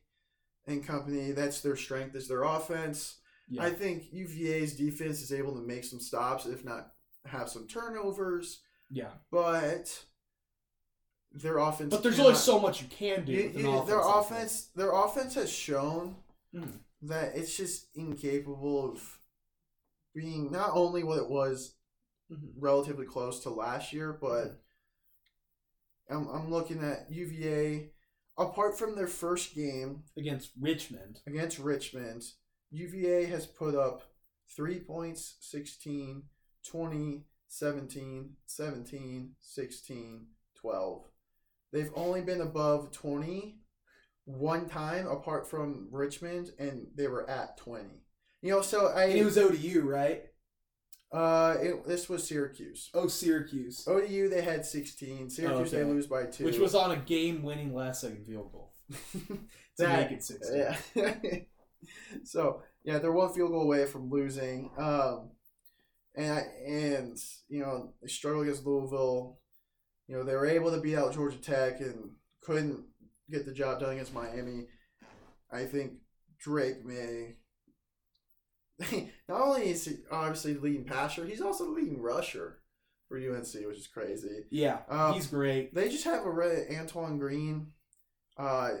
[0.65, 1.31] and company.
[1.31, 3.19] That's their strength is their offense.
[3.49, 3.63] Yeah.
[3.63, 6.91] I think UVA's defense is able to make some stops, if not
[7.25, 8.61] have some turnovers.
[8.89, 9.11] yeah.
[9.31, 10.03] But
[11.31, 11.91] their offense.
[11.93, 13.31] But there's cannot- only so much you can do.
[13.33, 14.65] You- with an you- their offense offense.
[14.75, 16.15] Their offense has shown
[16.53, 16.79] Mhm.
[17.03, 19.19] that it's just incapable of
[20.15, 21.75] being not only what it was
[22.31, 22.53] Mhm.
[22.57, 24.61] relatively close to last year, but
[26.09, 27.91] I'm, I'm looking at UVA.
[28.39, 31.21] Apart from their first game Against Richmond.
[31.25, 32.23] against Richmond,
[32.69, 34.03] UVA has put up
[34.55, 36.23] 3 points, 16,
[36.63, 41.09] 20, 17, 17, 16, 12.
[41.71, 43.61] They've only been above 20
[44.25, 48.03] one time apart from Richmond, and they were at 20.
[48.41, 49.05] You know, so I.
[49.05, 50.26] And it was ODU, right?
[51.11, 52.89] Uh, it, this was Syracuse.
[52.93, 53.87] Oh, Syracuse.
[53.87, 55.29] ODU they had 16.
[55.29, 56.43] Syracuse they lose by two.
[56.45, 59.37] Which was on a game-winning last second field goal to
[59.77, 60.49] That- make it six.
[60.53, 60.77] yeah.
[62.23, 64.69] so yeah, they're one field goal away from losing.
[64.77, 65.31] Um,
[66.15, 67.17] and I, and
[67.47, 69.39] you know they struggled against Louisville.
[70.07, 72.11] You know they were able to beat out Georgia Tech and
[72.41, 72.83] couldn't
[73.29, 74.67] get the job done against Miami.
[75.51, 75.93] I think
[76.39, 77.35] Drake Maye.
[79.29, 82.59] Not only is he obviously the leading passer, he's also the leading rusher
[83.07, 84.45] for UNC, which is crazy.
[84.49, 85.73] Yeah, Um, he's great.
[85.73, 87.67] They just have a red Antoine Green,
[88.37, 88.71] uh,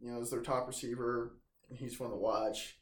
[0.00, 1.36] you know, as their top receiver.
[1.72, 2.76] He's fun to watch.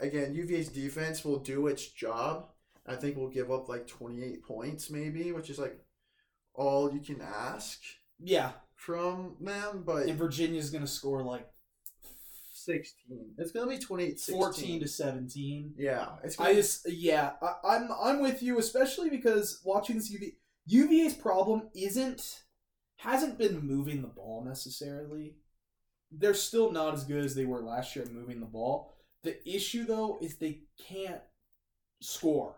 [0.00, 2.48] Again, UVA's defense will do its job.
[2.86, 5.78] I think we'll give up like 28 points, maybe, which is like
[6.54, 7.80] all you can ask
[8.18, 9.82] Yeah, from them.
[9.84, 11.48] But and Virginia's gonna score like
[12.68, 13.34] 16.
[13.38, 15.74] It's gonna be 28 14 to 17.
[15.76, 20.12] Yeah, it's gonna I just yeah, I, I'm I'm with you, especially because watching this
[20.12, 20.34] UV
[20.66, 22.42] UVA's problem isn't
[22.98, 25.36] hasn't been moving the ball necessarily.
[26.10, 28.94] They're still not as good as they were last year at moving the ball.
[29.22, 31.22] The issue though is they can't
[32.00, 32.56] score.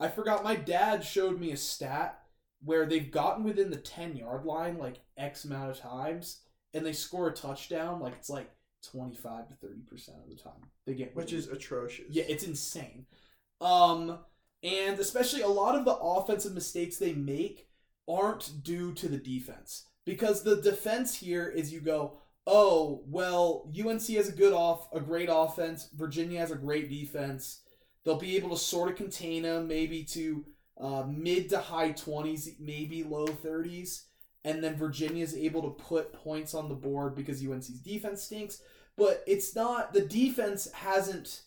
[0.00, 2.22] I forgot my dad showed me a stat
[2.64, 6.40] where they've gotten within the 10 yard line like X amount of times
[6.74, 8.50] and they score a touchdown like it's like
[8.86, 10.52] 25 to 30% of the time.
[10.86, 12.06] They get which is atrocious.
[12.10, 13.06] yeah, it's insane.
[13.60, 14.18] Um,
[14.62, 17.68] and especially a lot of the offensive mistakes they make
[18.08, 24.06] aren't due to the defense because the defense here is you go, oh well, UNC
[24.08, 25.88] has a good off, a great offense.
[25.94, 27.60] Virginia has a great defense.
[28.04, 30.44] They'll be able to sort of contain them, maybe to
[30.80, 34.04] uh, mid to high twenties, maybe low thirties,
[34.44, 38.62] and then Virginia is able to put points on the board because UNC's defense stinks.
[38.96, 41.42] But it's not the defense hasn't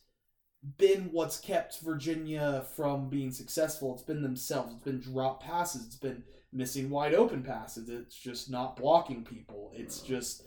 [0.77, 3.93] been what's kept Virginia from being successful.
[3.93, 4.73] It's been themselves.
[4.73, 5.85] It's been drop passes.
[5.85, 7.89] It's been missing wide open passes.
[7.89, 9.71] It's just not blocking people.
[9.73, 10.07] It's uh.
[10.07, 10.43] just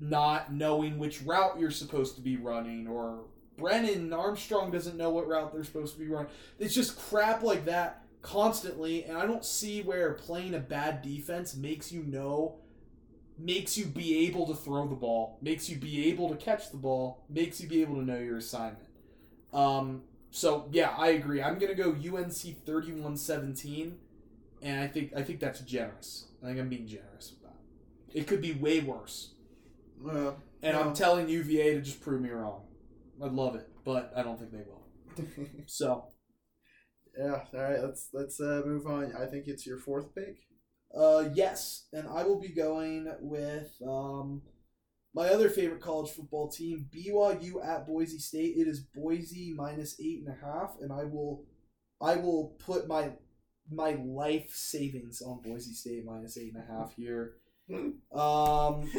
[0.00, 3.24] not knowing which route you're supposed to be running or
[3.58, 6.30] Brennan Armstrong doesn't know what route they're supposed to be running.
[6.58, 11.54] It's just crap like that constantly and I don't see where playing a bad defense
[11.54, 12.60] makes you know
[13.42, 16.76] makes you be able to throw the ball, makes you be able to catch the
[16.76, 18.88] ball, makes you be able to know your assignment.
[19.52, 21.42] Um, so yeah, I agree.
[21.42, 23.98] I'm gonna go UNC 31-17,
[24.62, 26.28] and I think I think that's generous.
[26.42, 27.56] I think I'm being generous with that.
[28.18, 29.34] It could be way worse,
[30.00, 30.80] Well, and No.
[30.80, 32.62] I'm telling UVA to just prove me wrong.
[33.22, 34.82] I'd love it, but I don't think they will.
[35.66, 36.06] So,
[37.18, 37.44] yeah.
[37.54, 37.82] All right.
[37.82, 39.14] Let's let's uh, move on.
[39.16, 40.38] I think it's your fourth pick.
[40.96, 44.42] Uh, yes, and I will be going with um,
[45.14, 48.56] my other favorite college football team, BYU at Boise State.
[48.56, 51.44] It is Boise minus eight and a half, and I will,
[52.00, 53.12] I will put my
[53.70, 57.34] my life savings on Boise State minus eight and a half here.
[58.12, 58.90] Um,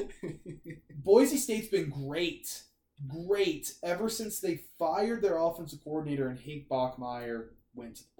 [0.95, 2.63] Boise State's been great,
[3.07, 8.12] great ever since they fired their offensive coordinator and Hank Bachmeier went to the.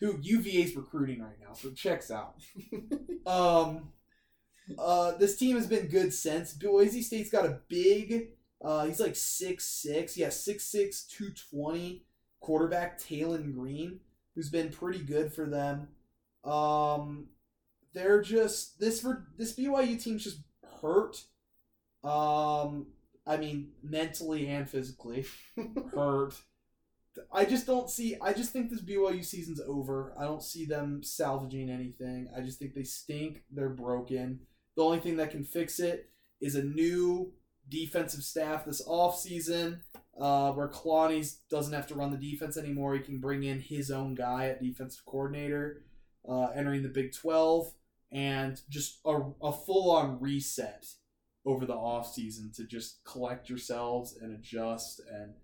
[0.00, 2.36] Who UVA's recruiting right now, so checks out.
[3.26, 3.90] Um,
[4.78, 6.54] uh, this team has been good since.
[6.54, 8.28] Boise State's got a big.
[8.64, 12.04] Uh, he's like six six, yeah, six six, two twenty.
[12.40, 14.00] Quarterback Taylen Green,
[14.34, 15.88] who's been pretty good for them.
[16.44, 17.26] Um,
[17.92, 20.38] they're just this for this BYU team's just
[20.80, 21.24] hurt.
[22.04, 22.86] Um,
[23.26, 25.26] I mean, mentally and physically
[25.94, 26.34] hurt.
[27.32, 28.16] I just don't see.
[28.20, 30.14] I just think this BYU season's over.
[30.18, 32.28] I don't see them salvaging anything.
[32.36, 33.44] I just think they stink.
[33.50, 34.40] They're broken.
[34.76, 36.10] The only thing that can fix it
[36.40, 37.32] is a new
[37.68, 39.80] defensive staff this offseason
[40.18, 42.94] uh, where Kalani doesn't have to run the defense anymore.
[42.94, 45.82] He can bring in his own guy at defensive coordinator,
[46.28, 47.72] uh, entering the Big 12,
[48.10, 50.86] and just a, a full on reset
[51.44, 55.34] over the offseason to just collect yourselves and adjust and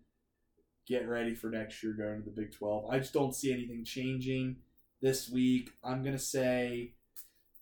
[0.86, 2.90] get ready for next year going to the Big 12.
[2.90, 4.56] I just don't see anything changing
[5.00, 5.70] this week.
[5.82, 6.92] I'm going to say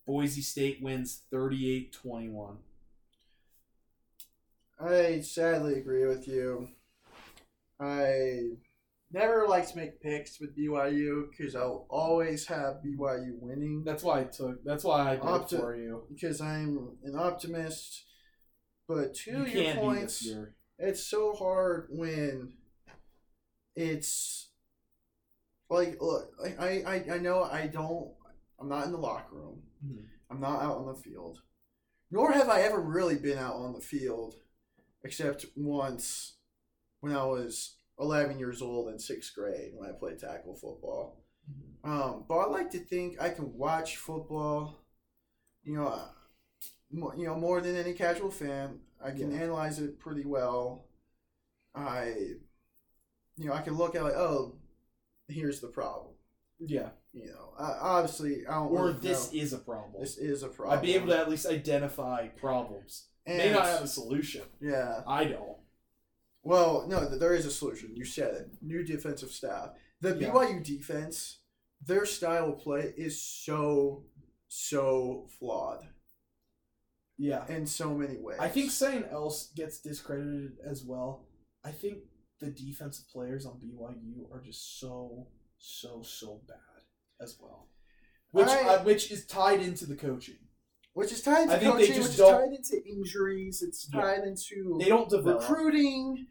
[0.06, 2.56] Boise State wins 38 21.
[4.80, 6.68] I sadly agree with you.
[7.80, 8.50] I
[9.12, 14.20] never like to make picks with BYU because I'll always have BYU winning That's why
[14.20, 14.64] I took.
[14.64, 16.02] That's why I did Opti- it for you.
[16.12, 18.04] because I'm an optimist.
[18.88, 20.28] But to You your points,
[20.78, 22.54] it's so hard when
[23.76, 24.48] it's
[25.70, 28.10] like look I, I i know i don't
[28.60, 29.62] i'm not in the locker room.
[29.84, 30.04] Mhm.
[30.30, 31.40] i'm not out on the field.
[32.10, 34.34] Nor have i ever really been out on the field
[35.04, 36.34] except once
[37.00, 41.18] when i was 11 years old in sixth grade when i played tackle football.
[41.84, 44.84] Um, but i like to think i can watch football
[45.64, 45.98] you know
[47.16, 48.80] you know more than any casual fan.
[49.02, 49.38] I can Yeah.
[49.44, 50.84] analyze it pretty well.
[51.74, 52.34] I
[53.36, 54.54] you know, I can look at like, oh,
[55.28, 56.14] here's the problem.
[56.58, 56.90] Yeah.
[57.12, 58.68] You know, I, obviously, I don't.
[58.68, 59.40] Or really this know.
[59.40, 59.92] is a problem.
[60.00, 60.78] this is a problem.
[60.78, 63.08] I'd be able to at least identify problems.
[63.26, 64.42] And, May not have a solution.
[64.60, 65.02] yeah.
[65.06, 65.58] I don't.
[66.42, 67.94] Well, no, there is a solution.
[67.94, 68.48] You said it.
[68.62, 69.70] New defensive staff.
[70.00, 70.30] The Yeah.
[70.30, 71.38] BYU defense,
[71.84, 74.04] their style of play is so,
[74.48, 75.86] so flawed
[77.18, 77.46] Yeah.
[77.48, 78.38] in so many ways.
[78.40, 81.26] I think something else gets discredited as well.
[81.64, 81.98] I think
[82.42, 85.28] the defensive players on BYU are just so,
[85.58, 86.58] so, so bad
[87.20, 87.68] as well.
[88.32, 90.38] Which I- uh, which is tied into the coaching.
[90.94, 93.62] which is tied into I think they coaching, which is tied into injuries.
[93.62, 94.00] It's Yeah.
[94.02, 95.40] tied into They don't develop.
[95.48, 96.26] recruiting.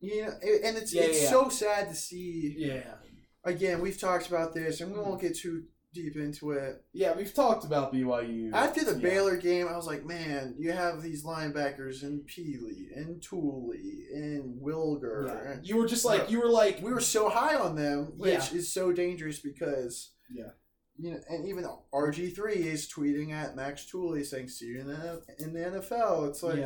[0.00, 0.32] You know,
[0.64, 1.30] and it's Yeah, it's yeah.
[1.30, 2.54] so sad to see.
[2.58, 2.96] Yeah.
[3.44, 6.84] Again, we've talked about this, and we won't get too deep into it.
[6.92, 8.52] Yeah, we've talked about BYU.
[8.52, 8.98] After the Yeah.
[9.08, 14.60] Baylor game, I was like, man, you have these linebackers in Pili and Tooley and
[14.62, 15.26] Wilgar.
[15.26, 15.56] Yeah.
[15.62, 18.58] You were just like you were like We were so high on them, which Yeah.
[18.58, 20.50] is so dangerous because Yeah.
[20.96, 24.86] you know, and even RG three is tweeting at Max Tooley saying, "See you in
[24.86, 26.58] the in the NFL." It's like,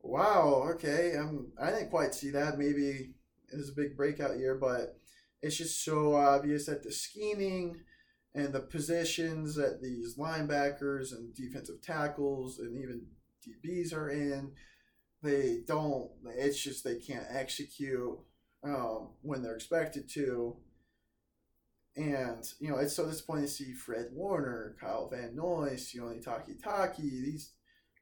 [0.00, 2.58] wow, okay, um, I didn't quite see that.
[2.58, 3.14] Maybe
[3.52, 4.96] it was a big breakout year, but
[5.40, 7.80] it's just so obvious that the scheming
[8.34, 13.06] and the positions that these linebackers and defensive tackles and even
[13.46, 14.52] DBs are in,
[15.22, 16.10] they don't.
[16.36, 18.18] It's just they can't execute
[18.64, 20.56] um, when they're expected to.
[21.94, 27.02] And you know it's so disappointing to see Fred Warner, Kyle Van Noy, Sione Takitaki,
[27.02, 27.52] these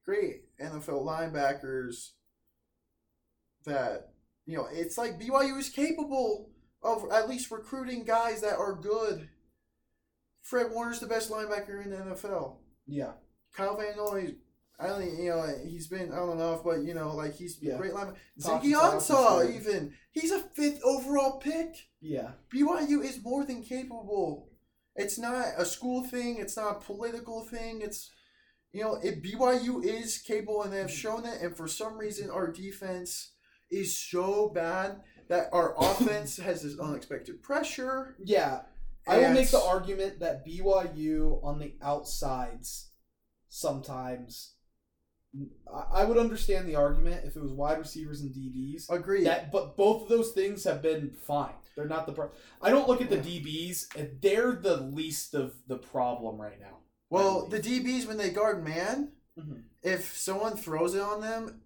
[0.04, 2.10] great NFL linebackers
[3.64, 4.12] that
[4.46, 6.50] you know it's like BYU is capable
[6.82, 9.28] of at least recruiting guys that are good.
[10.42, 12.56] Fred Warner's the best linebacker in the NFL.
[12.86, 13.12] Yeah.
[13.54, 14.34] Kyle Van Noy,
[14.78, 17.60] I don't you know he's been I don't know if but you know like he's
[17.62, 17.76] a Yeah.
[17.76, 18.16] great linebacker.
[18.40, 21.74] Ziggy Ansah even he's a fifth overall pick.
[22.00, 22.32] Yeah.
[22.52, 24.48] BYU is more than capable.
[24.96, 26.38] It's not a school thing.
[26.38, 27.80] It's not a political thing.
[27.82, 28.10] It's
[28.72, 31.42] you know, it BYU is capable and they have shown it.
[31.42, 33.32] And for some reason, our defense
[33.70, 38.16] is so bad that our offense has this unexpected pressure.
[38.24, 38.60] Yeah.
[39.06, 42.90] I will make the argument that BYU on the outsides
[43.48, 44.54] sometimes.
[45.72, 48.90] I- would understand the argument if it was wide receivers and DBs.
[48.90, 49.22] Agree.
[49.24, 51.54] That, but both of those things have been fine.
[51.76, 52.36] They're not the problem.
[52.60, 54.20] I don't look at the DBs.
[54.20, 56.78] They're the least of the problem right now.
[57.12, 59.64] well, the DBs when they guard man, Mhm.
[59.82, 61.62] if someone throws it on them,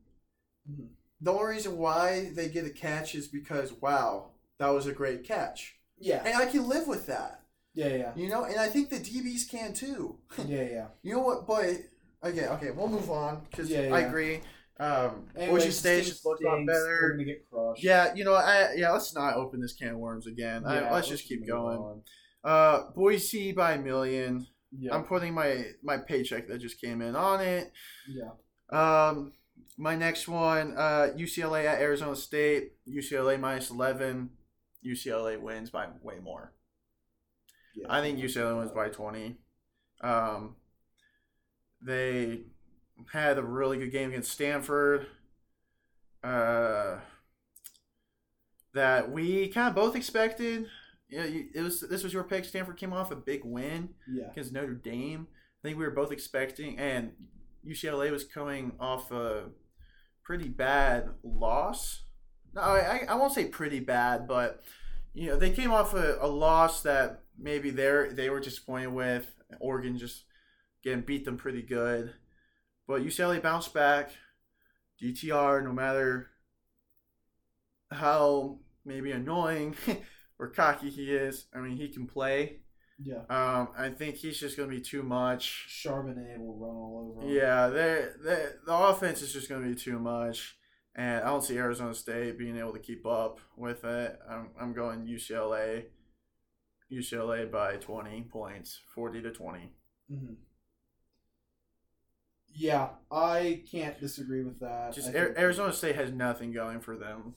[0.70, 0.89] Mhm.
[1.20, 5.22] the only reason why they get a catch is because wow, that was a great
[5.24, 7.41] catch, Yeah, and I can live with that.
[7.75, 10.19] yeah, yeah, You know, and I think the DBs can too.
[10.47, 10.87] yeah, yeah.
[11.03, 11.47] You know what?
[11.47, 11.65] But
[12.29, 14.41] okay, okay, we'll move on because Yeah, I agree.
[14.79, 17.13] Um, State this just looks a lot better.
[17.13, 17.83] gonna get crushed.
[17.83, 18.91] Yeah, you know, I yeah.
[18.91, 20.65] Let's not open this can of worms again.
[20.67, 21.79] I, Yeah, let's just keep going.
[21.79, 22.03] on.
[22.43, 24.47] Uh, Boise by a million.
[24.77, 27.73] Yeah, I'm putting my my paycheck that just came in on it.
[28.09, 28.31] yeah.
[28.71, 29.33] Um,
[29.79, 32.73] my next one, uh, UCLA at Arizona State.
[32.89, 34.31] UCLA minus eleven.
[34.87, 36.53] UCLA wins by way more.
[37.74, 37.87] yeah.
[37.89, 39.37] I think UCLA wins by 20.
[40.03, 40.57] Um,
[41.80, 42.43] they
[43.12, 45.07] had a really good game against Stanford.
[46.22, 46.97] Uh,
[48.72, 50.66] that we kind of both expected.
[51.09, 51.80] Yeah, it was.
[51.80, 52.45] This was your pick.
[52.45, 55.28] Stanford came off a big win Yeah, against Notre Dame.
[55.30, 57.12] I think we were both expecting, and
[57.66, 59.51] UCLA was coming off a
[60.24, 62.04] pretty bad loss.
[62.55, 64.63] No, I, I- won't say pretty bad, but
[65.13, 69.31] you know they came off a, a loss that maybe they they were disappointed with.
[69.61, 70.25] Oregon just
[70.85, 72.15] again beat them pretty good,
[72.89, 74.11] but UCLA bounced back.
[75.03, 76.31] DTR, no matter
[77.91, 79.75] how maybe annoying
[80.39, 82.61] or cocky he is, I mean he can play.
[83.03, 83.23] yeah.
[83.31, 85.67] Um, I think he's just going to be too much.
[85.69, 87.27] Charbonnet will run all over.
[87.27, 87.35] him.
[87.37, 90.57] Yeah, they they the offense is just going to be too much,
[90.97, 94.19] and I don't see Arizona State being able to keep up with it.
[94.29, 95.85] I'm I'm going UCLA.
[96.93, 99.73] UCLA by 20 points, 40 to 20.
[100.13, 100.37] Mhm.
[102.57, 104.93] Yeah, I can't disagree with that.
[104.95, 107.35] Just Ar- Arizona State has nothing going for them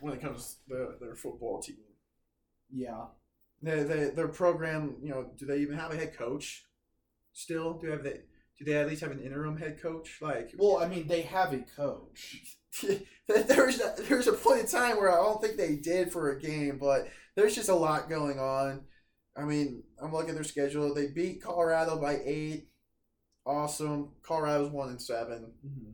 [0.00, 1.76] when it comes to their, their football team.
[2.68, 3.06] Yeah,
[3.62, 6.64] Their, their, their program, you know, do they even have a head coach?
[7.32, 8.22] Still, do they have the,
[8.58, 10.18] do they at least have an interim head coach?
[10.20, 12.56] Like, well, I mean, they have a coach.
[13.26, 16.40] there's a, there's a point in time where I don't think they did for a
[16.40, 18.82] game, but there's just a lot going on.
[19.36, 20.94] I mean, I'm looking at their schedule.
[20.94, 22.68] They beat Colorado by eight.
[23.44, 24.12] Awesome.
[24.22, 25.52] Colorado's one and seven.
[25.64, 25.92] Mhm.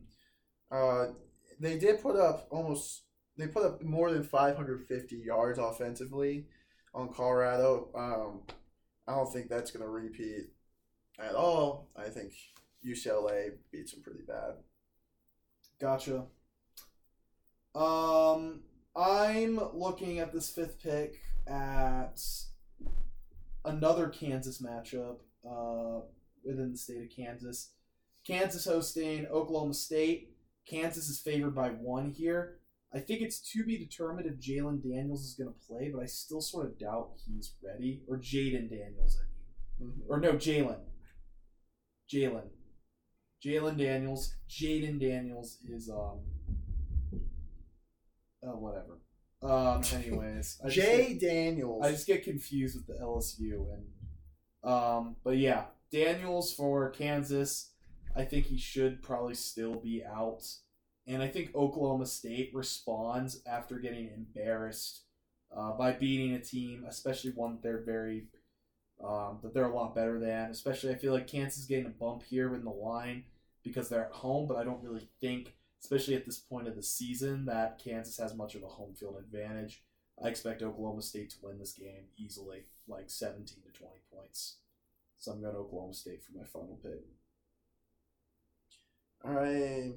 [0.71, 1.13] Uh,
[1.59, 3.03] they did put up almost.
[3.37, 6.47] They put up more than 550 yards offensively
[6.93, 7.89] on Colorado.
[7.95, 8.41] Um,
[9.07, 10.49] I don't think that's going to repeat
[11.19, 11.89] at all.
[11.95, 12.33] I think
[12.85, 14.55] UCLA beats them pretty bad.
[15.79, 16.25] Gotcha.
[17.75, 18.61] Um,
[18.95, 22.21] I'm looking at this fifth pick at
[23.65, 25.17] another Kansas matchup
[25.49, 26.01] uh,
[26.43, 27.71] within the state of Kansas.
[28.25, 30.29] Kansas hosting Oklahoma State.
[30.65, 32.59] Kansas is favored by one here.
[32.93, 36.05] I think it's to be determined if Jalon Daniels is going to play, but I
[36.05, 38.03] still sort of doubt he's ready.
[38.07, 39.93] Or Jayden Daniels, I mean.
[40.07, 40.77] Or no, Jalon.
[42.11, 42.47] Jalon.
[43.43, 44.35] Jalon Daniels.
[44.49, 46.19] Jayden Daniels is um.
[48.45, 48.99] Oh, whatever.
[49.41, 49.81] Um.
[49.93, 51.85] Anyways, Jay get- Daniels.
[51.85, 55.15] I just get confused with the LSU and um.
[55.23, 57.71] But yeah, Daniels for Kansas.
[58.15, 60.43] I think he should probably still be out,
[61.07, 65.01] and I think Oklahoma State responds after getting embarrassed
[65.55, 68.27] uh, by beating a team, especially one that they're very
[69.03, 70.51] um, that they're a lot better than.
[70.51, 73.23] Especially, I feel like Kansas is getting a bump here in the line
[73.63, 76.83] because they're at home, but I don't really think, especially at this point of the
[76.83, 79.83] season, that Kansas has much of a home field advantage.
[80.23, 84.57] I expect Oklahoma State to win this game easily, like 17 to 20 points.
[85.17, 87.01] So I'm going to Oklahoma State for my final pick.
[89.25, 89.93] All right.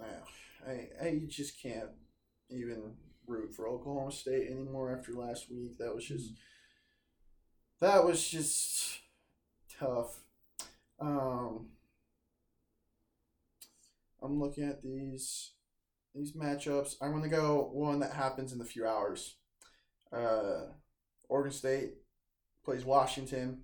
[0.00, 1.90] I, I, I just can't
[2.50, 2.94] even
[3.26, 5.78] root for Oklahoma State anymore after last week.
[5.78, 6.32] That was just,
[7.80, 8.98] that was just
[9.78, 10.20] tough.
[11.00, 11.68] Um,
[14.22, 15.52] I'm looking at these
[16.14, 16.96] these matchups.
[17.00, 19.36] I'm gonna go one that happens in a few hours.
[20.12, 20.72] Uh,
[21.28, 21.94] Oregon State
[22.64, 23.62] plays Washington.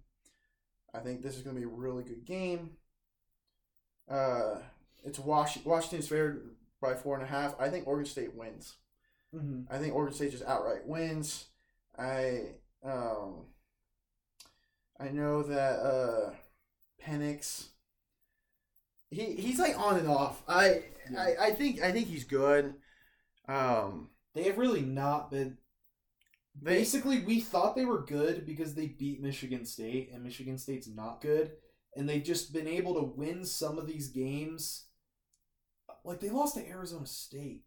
[0.95, 2.77] I think this is gonna be a really good game.
[4.09, 4.57] Uh,
[5.05, 7.59] it's Wash- Washington's favored by four and a half.
[7.59, 8.77] I think Oregon State wins.
[9.35, 9.73] Mm-hmm.
[9.75, 11.47] I think Oregon State just outright wins.
[11.99, 12.55] I
[12.85, 13.47] um
[15.05, 16.31] I know that uh
[17.05, 17.69] Penix
[19.11, 20.43] he he's like on and off.
[20.49, 20.83] I
[21.17, 22.75] I, I think I think he's good.
[23.49, 25.59] Um They have really not been.
[26.61, 30.89] they Basically, we thought they were good because they beat Michigan State, and Michigan State's
[30.89, 31.53] not good.
[31.97, 34.87] And they've just been able to win some of these games.
[36.05, 37.63] Like, they lost to Arizona State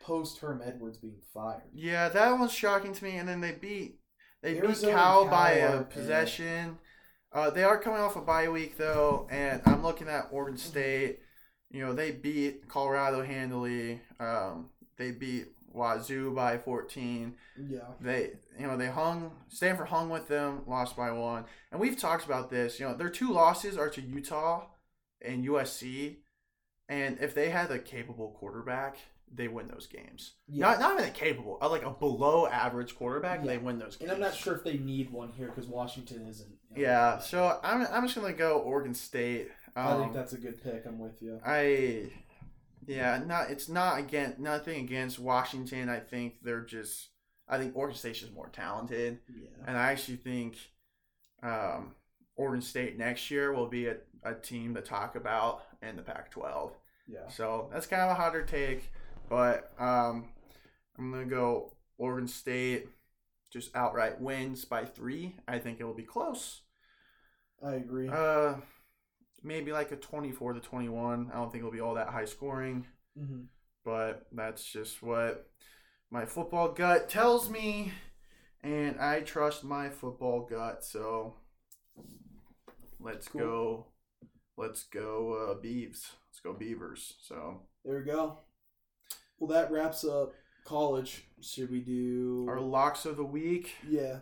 [0.00, 1.70] post Herm Edwards being fired.
[1.72, 3.16] Yeah, that one's shocking to me.
[3.18, 4.00] And then they beat
[4.42, 6.78] they Arizona beat Cal by a possession.
[7.32, 11.20] Uh, they are coming off a bye week though, and I'm looking at Oregon State.
[11.70, 14.00] You know they beat Colorado handily.
[14.18, 17.34] Um, they beat Wazoo by 14.
[17.68, 17.80] Yeah.
[18.00, 22.24] They you know they hung Stanford hung with them, lost by one, and we've talked
[22.24, 22.80] about this.
[22.80, 24.66] You know their two losses are to Utah
[25.20, 26.16] and USC,
[26.88, 28.96] and if they had a capable quarterback,
[29.34, 30.34] they win those games.
[30.48, 30.66] Yeah.
[30.66, 33.46] Not not even a capable, uh, like a below average quarterback, Yeah.
[33.46, 34.10] they win those games.
[34.10, 34.12] and.
[34.12, 36.48] I'm not sure if they need one here because Washington isn't.
[36.70, 36.88] you know.
[36.88, 39.48] Yeah, so I'm I'm just gonna go Oregon State.
[39.76, 40.84] Um, I think that's a good pick.
[40.86, 41.40] I'm with you.
[41.44, 42.10] I
[42.86, 45.88] yeah, not it's not again nothing against Washington.
[45.88, 47.08] I think they're just
[47.48, 49.20] I think Oregon State's just more talented.
[49.28, 49.48] Yeah.
[49.66, 50.56] And I actually think
[51.42, 51.94] um,
[52.36, 56.30] Oregon State next year will be a, a team to talk about in the Pac
[56.30, 56.72] 12.
[57.06, 57.28] Yeah.
[57.28, 58.90] So that's kind of a hotter take.
[59.28, 60.26] But um,
[60.98, 62.88] I'm going to go Oregon State
[63.52, 65.36] just outright wins by three.
[65.46, 66.62] I think it will be close.
[67.62, 68.08] I agree.
[68.08, 68.54] Uh,
[69.42, 71.30] maybe like a 24 to 21.
[71.32, 73.42] I don't think it'll be all that high scoring hmm
[73.84, 75.48] but that's just what
[76.10, 77.92] my football gut tells me
[78.62, 81.34] and i trust my football gut so
[83.00, 83.40] let's Cool.
[83.40, 83.86] go
[84.56, 88.38] let's go uh beavs let's go beavers so There we go.
[89.38, 90.32] Well, that wraps up
[90.64, 91.24] college.
[91.40, 92.46] Should we do?
[92.48, 94.18] our locks of the week Yeah,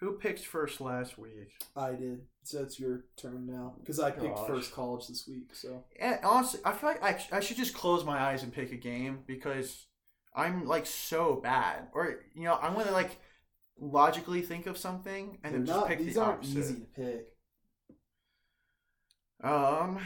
[0.00, 2.22] who picked first last week I did.
[2.44, 4.46] So it's your turn now because I picked Gosh.
[4.46, 5.50] first college this week.
[5.54, 8.72] So and honestly i feel like I, I should just close my eyes and pick
[8.72, 9.86] a game because
[10.34, 13.18] i'm like so bad or you know i'm gonna like
[13.80, 16.58] logically think of something and They're then just not- pick these the aren't opposite.
[16.58, 17.26] easy to pick.
[19.44, 19.98] Um,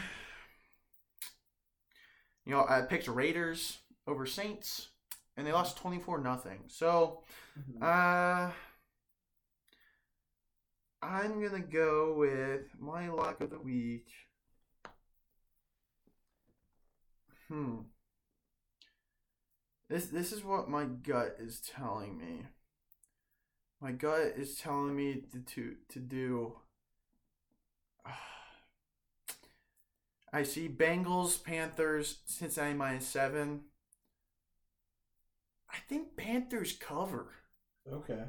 [2.45, 3.77] you know, I picked Raiders
[4.07, 4.89] over Saints,
[5.37, 6.63] and they lost twenty four nothing.
[6.67, 7.23] So,
[7.59, 7.81] Mhm.
[7.81, 8.51] uh,
[11.03, 14.07] I'm gonna go with my lock of the week.
[17.47, 17.81] Hmm.
[19.89, 22.47] This this is what my gut is telling me.
[23.81, 26.59] My gut is telling me to to, to do.
[30.33, 33.65] I see Bengals, Panthers, Cincinnati minus seven.
[35.73, 37.33] I think Panthers cover
[37.91, 38.23] Okay.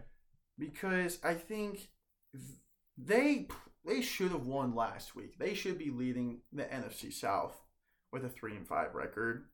[0.58, 1.88] because I think
[2.96, 3.48] they
[3.84, 5.38] they should have won last week.
[5.38, 7.60] They should be leading the NFC South
[8.12, 9.46] with a three and five record.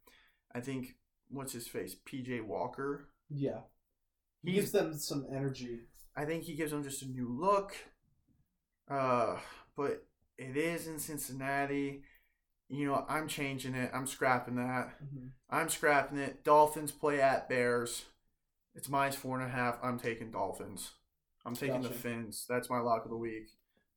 [0.55, 0.97] I think
[1.31, 3.09] what's his face, PJ Walker.
[3.31, 3.61] Yeah.
[4.43, 5.81] He gives them some energy.
[6.17, 7.75] I think he gives them just a new look.
[8.91, 9.37] Uh,
[9.77, 10.05] but
[10.37, 12.03] it is in Cincinnati.
[12.69, 13.91] You know, I'm changing it.
[13.95, 15.01] I'm scrapping that.
[15.03, 15.31] Mhm.
[15.49, 16.45] I'm scrapping it.
[16.45, 18.07] Dolphins play at Bears.
[18.75, 19.79] It's minus four and a half.
[19.83, 20.93] I'm taking Dolphins.
[21.47, 22.45] I'm taking the Fins.
[22.49, 23.49] That's my lock of the week.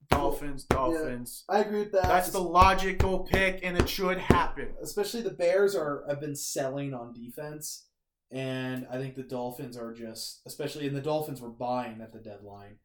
[0.08, 1.44] Dolphins, Dolphins.
[1.48, 2.04] I agree with that.
[2.04, 4.74] That's the logical pick, and it should happen.
[4.82, 7.86] especially the Bears are have been selling on defense,
[8.30, 12.18] and I think the Dolphins are just, especially and the Dolphins were buying at the
[12.18, 12.78] deadline,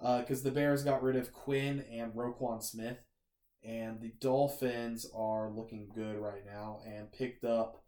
[0.00, 2.98] because the Bears got rid of Quinn and Roquan Smith,
[3.64, 7.84] and the Dolphins are looking good right now and picked up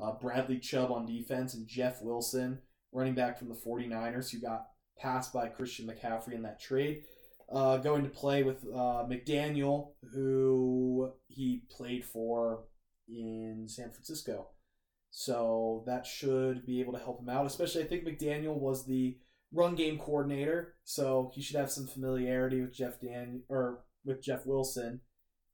[0.00, 2.60] uh, Bradley Chubb on defense and Jeff Wilson,
[2.92, 4.68] running back from the 49ers, who got
[4.98, 7.02] passed by Christian McCaffrey in that trade
[7.50, 12.64] uh, going to play with uh, McDaniel, who he played for
[13.08, 14.48] in San Francisco.
[15.10, 17.46] So that should be able to help him out.
[17.46, 19.16] Especially, I think McDaniel was the
[19.52, 24.44] run game coordinator, so he should have some familiarity with Jeff Dan or with Jeff
[24.44, 25.00] Wilson,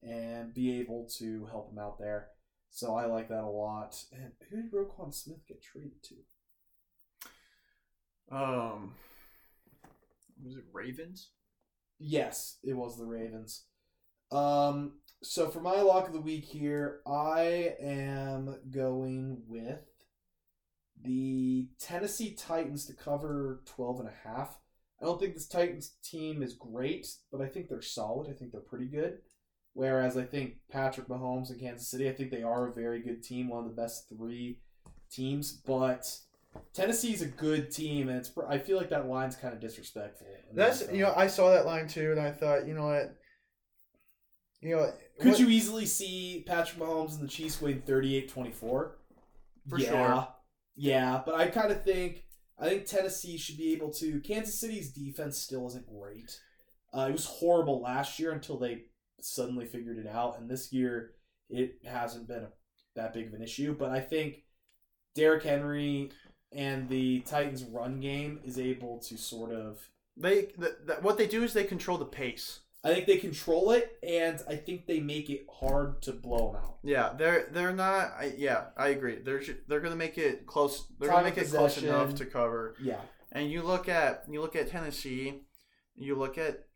[0.07, 2.28] and be able to help him out there.
[2.70, 3.96] So I like that a lot.
[4.12, 6.14] And who did Roquan Smith get traded to?
[8.36, 8.94] Um,
[10.44, 11.30] was it Ravens?
[11.98, 13.64] Yes, it was the Ravens.
[14.32, 19.80] Um, so for my lock of the week here, I am going with
[21.02, 24.59] the Tennessee Titans to cover 12 and a half.
[25.00, 28.28] I don't think this Titans team is great, but I think they're solid.
[28.28, 29.18] I think they're pretty good.
[29.75, 33.22] Whereas I think Patrick Mahomes and Kansas City, I think they are a very good
[33.22, 34.61] team, one of the best three
[35.11, 36.07] teams, but
[36.72, 38.31] Tennessee's a good team, and it's.
[38.49, 40.29] I feel like that line's kind of disrespectful.
[40.53, 40.95] That's NFL.
[40.95, 43.16] you know I saw that line too, and I thought you know what,
[44.61, 48.61] you know Could what- you easily see Patrick Mahomes and the Chiefs win 38-24?
[49.68, 49.89] For yeah.
[49.89, 50.29] sure.
[50.77, 52.25] Yeah, but I kind of think
[52.59, 54.20] I think Tennessee should be able to.
[54.20, 56.39] Kansas City's defense still isn't great.
[56.97, 58.83] Uh, it was horrible last year until they
[59.20, 61.12] suddenly figured it out, and this year
[61.48, 62.48] it hasn't been a,
[62.96, 63.74] that big of an issue.
[63.74, 64.44] But I think
[65.14, 66.10] Derrick Henry
[66.52, 69.78] and the Titans' run game is able to sort of
[70.16, 72.60] they th- th- what they do is they control the pace.
[72.84, 76.62] I think they control it, and I think they make it hard to blow them
[76.62, 76.78] out.
[76.82, 78.12] Yeah, they're they're not.
[78.18, 79.20] I, yeah, I agree.
[79.24, 80.86] They're they're gonna make it close.
[81.00, 82.76] They're Time gonna make it close enough to cover.
[82.80, 83.00] Yeah,
[83.32, 85.40] And you look at you look at Tennessee,
[85.96, 86.66] you look at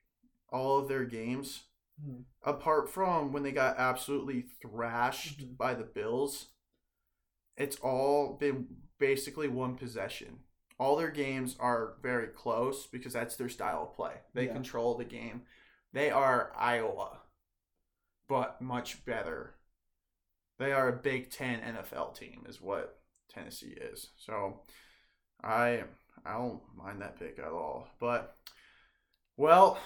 [0.51, 1.65] all of their games.
[2.01, 2.25] Mhm.
[2.43, 5.57] Apart from when they got absolutely thrashed Mhm.
[5.57, 6.51] by the Bills,
[7.57, 10.45] it's all been basically one possession.
[10.79, 14.23] All their games are very close because that's their style of play.
[14.33, 14.53] They Yeah.
[14.53, 15.47] control the game.
[15.93, 17.23] They are Iowa,
[18.29, 19.59] but much better.
[20.59, 24.13] They are a Big Ten NFL team, is what Tennessee is.
[24.17, 24.65] So,
[25.43, 25.85] I
[26.25, 27.89] I don't mind that pick at all.
[28.01, 28.37] But
[29.37, 29.81] well,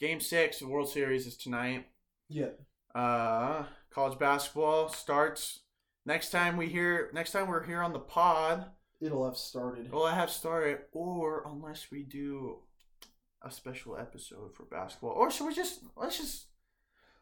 [0.00, 1.86] Game Six of the World Series is tonight.
[2.28, 2.46] yeah.
[2.94, 5.60] Uh, college basketball starts
[6.04, 7.08] next time we hear.
[7.12, 8.64] Next time we're here on the pod,
[9.00, 9.92] It'll have started.
[9.92, 12.58] will I have started, or unless we do
[13.42, 16.46] a special episode for basketball, or should we just let's just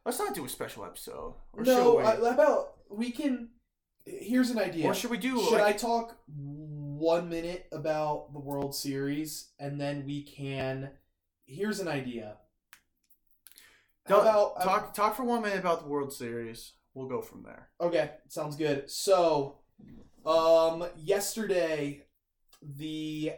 [0.06, 2.04] let's not do a special episode, or no, we?
[2.04, 3.50] I, how about we can.
[4.06, 4.86] Here's an idea.
[4.86, 10.06] What should we do Should I talk one minute about the World Series and then
[10.06, 10.92] we can?
[11.44, 12.36] Here's an idea.
[14.08, 16.72] How Don't- about talk talk for one minute about the World Series?
[16.94, 17.68] We'll go from there.
[17.80, 18.90] Okay, sounds good.
[18.90, 19.58] So,
[20.24, 22.06] um, yesterday,
[22.62, 23.32] the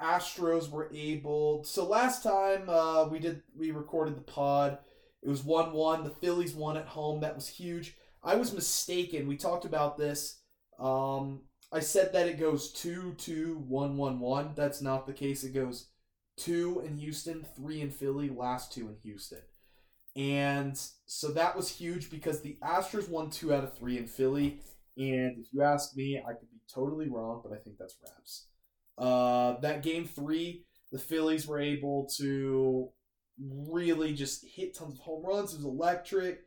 [0.00, 1.64] Astros were able.
[1.64, 4.78] So last time uh, we did, we recorded the pod.
[5.22, 6.04] It was one-one.
[6.04, 7.20] The Phillies won at home.
[7.20, 7.96] That was huge.
[8.22, 9.26] I was mistaken.
[9.26, 10.40] We talked about this.
[10.78, 11.42] Um,
[11.72, 14.50] I said that it goes two, two, one, one, one.
[14.54, 15.42] That's not the case.
[15.42, 15.88] It goes
[16.36, 19.42] two in Houston, three in Philly, last two in Houston.
[20.16, 24.60] And so that was huge because the Astros won two out of three in Philly.
[24.96, 28.46] And if you ask me, I could be totally wrong, but I think that's Raps.
[28.96, 32.88] Uh, that game three, the Phillies were able to
[33.68, 35.52] really just hit tons of home runs.
[35.52, 36.40] It was electric.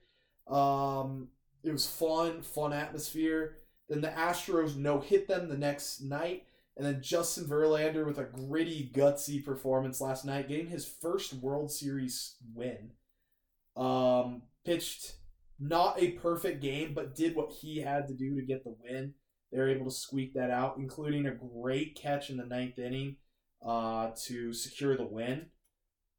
[0.48, 1.28] Um,
[1.64, 3.58] it was fun, fun atmosphere.
[3.88, 6.46] Then the Astros no hit them the next night.
[6.80, 11.70] And then Justin Verlander with a gritty, gutsy performance last night, getting his first World
[11.70, 12.92] Series win.
[13.76, 15.16] Um, pitched
[15.60, 19.14] not a perfect game, but did what he had to do to get the win.
[19.52, 23.18] They were able to squeak that out, including a great catch in the ninth inning
[23.62, 25.48] uh, to secure the win.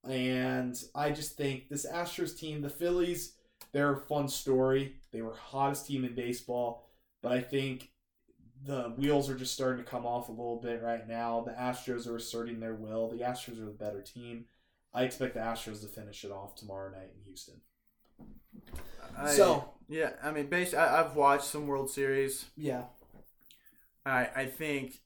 [0.06, 3.34] And I just think this Astros team, the Phillies,
[3.72, 4.96] they're a fun story.
[5.10, 6.90] They were hottest team in baseball,
[7.22, 7.92] but I think
[8.64, 11.40] the wheels are just starting to come off a little bit right now.
[11.46, 13.08] The Astros are asserting their will.
[13.10, 14.44] The Astros are the better team.
[14.92, 17.60] I expect the Astros to finish it off tomorrow night in Houston.
[19.16, 22.46] I, So- yeah, I mean, basically, I, I've watched some World Series.
[22.56, 22.84] Yeah,
[24.06, 25.00] I I think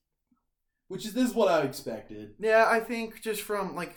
[0.89, 2.35] which is this is what I expected.
[2.39, 3.95] Yeah, I think just from like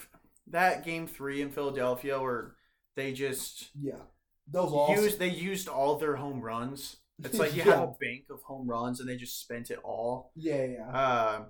[0.47, 2.55] that game three in Philadelphia where
[2.95, 3.99] they just Yeah,
[4.49, 6.97] those used they used all their home runs.
[7.24, 7.65] It's like you Yeah.
[7.65, 10.32] have a bank of home runs and they just spent it all.
[10.36, 10.89] yeah, yeah.
[10.89, 11.45] Uh,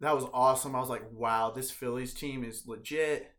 [0.00, 0.74] that was awesome.
[0.74, 3.32] I was like, wow, this Phillies team is legit.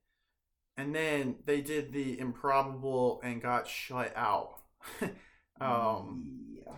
[0.77, 4.59] And then they did the improbable and got shut out.
[5.61, 6.73] um, yeah,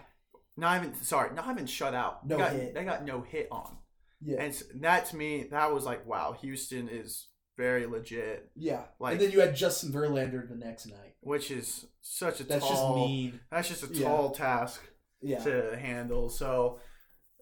[0.57, 2.27] not even sorry, not even shut out.
[2.27, 2.73] No they got, hit.
[2.73, 3.77] They got no hit on.
[4.21, 7.27] yeah, And that to me, that was like, wow, Houston is
[7.57, 8.49] very legit.
[8.55, 8.81] yeah.
[8.99, 11.15] Like, and then you had Justin Verlander the next night.
[11.21, 13.39] which is such a That's just mean.
[13.51, 14.07] That's just a Yeah.
[14.07, 14.81] tall task
[15.21, 16.29] Yeah, to handle.
[16.29, 16.79] So,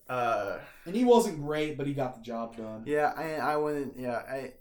[0.10, 2.84] uh, and he wasn't great, but he got the job done.
[2.86, 3.98] yeah, I, I wouldn't.
[3.98, 4.54] Yeah, I,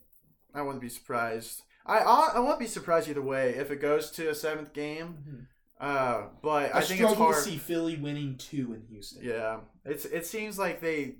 [0.54, 1.62] I wouldn't be surprised.
[1.84, 5.18] I, I, I won't be surprised either way if it goes to a seventh game.
[5.28, 5.46] Mhm.
[5.80, 7.34] Uh, but I, I, think it's hard.
[7.36, 9.24] to see Philly winning two in Houston.
[9.24, 11.14] Yeah, it's it seems like they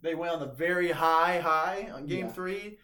[0.00, 2.32] they went on the very high high on game Yeah.
[2.32, 2.78] three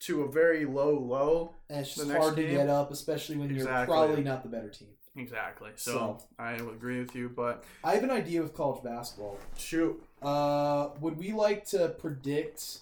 [0.00, 1.54] to a very low low.
[1.68, 2.52] and it's just hard to game?
[2.56, 4.88] get up, especially when you're probably not the better team.
[5.16, 5.70] Exactly.
[5.74, 9.38] So, So- I agree with you, but I have an idea with college basketball.
[9.56, 12.80] shoot, Uh, would we like to predict?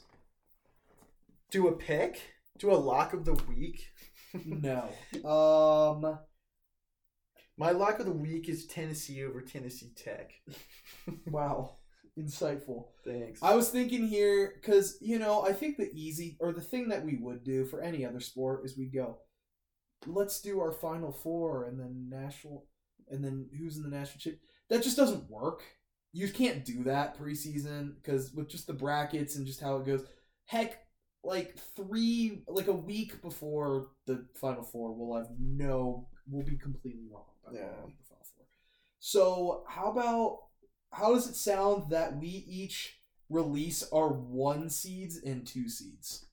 [1.51, 2.21] do a pick,
[2.59, 3.91] do a lock of the week.
[4.45, 4.89] no.
[5.25, 6.19] Um,
[7.57, 10.33] My lock of the week is Tennessee over Tennessee Tech.
[11.27, 11.76] wow,
[12.19, 12.87] insightful.
[13.05, 13.43] Thanks.
[13.43, 17.05] I was thinking here because you know I think the easy or the thing that
[17.05, 19.19] we would do for any other sport is we go,
[20.07, 22.67] let's do our final four and then national,
[23.11, 24.41] and then who's in the national chip.
[24.69, 25.63] That just doesn't work.
[26.13, 30.05] You can't do that preseason because with just the brackets and just how it goes.
[30.47, 30.79] Heck,
[31.23, 37.05] like three, like a week before the final four, we'll have no, we'll be completely
[37.13, 37.25] wrong.
[37.45, 37.85] by the Yeah.
[37.85, 38.47] week Final Four.
[39.01, 40.39] So how about
[40.93, 46.27] how does it sound that we each release our one seeds and two seeds?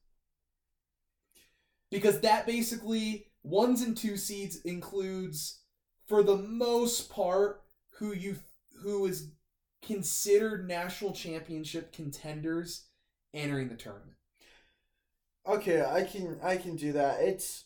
[1.91, 5.61] Because that basically ones and two seeds includes,
[6.07, 7.63] for the most part,
[7.99, 8.37] who you
[8.81, 9.31] who is
[9.81, 12.85] considered national championship contenders
[13.33, 14.17] entering the tournament.
[15.47, 17.21] okay, I can I can do that.
[17.21, 17.65] It's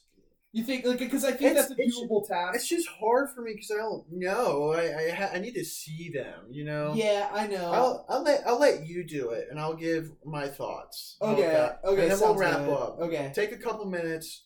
[0.58, 2.56] You think like because I think It's- that's a it's- doable task.
[2.56, 4.72] it's just hard for me because I don't know.
[4.74, 6.46] I I, ha- I need to see them.
[6.50, 6.94] You know.
[6.96, 7.72] Yeah, I know.
[7.72, 11.18] I'll I'll let I'll let you do it, and I'll give my thoughts.
[11.22, 11.82] Okay, that?
[11.84, 12.74] okay, and then we'll wrap good.
[12.74, 13.00] up.
[13.00, 13.32] Okay.
[13.36, 14.46] Take a couple minutes.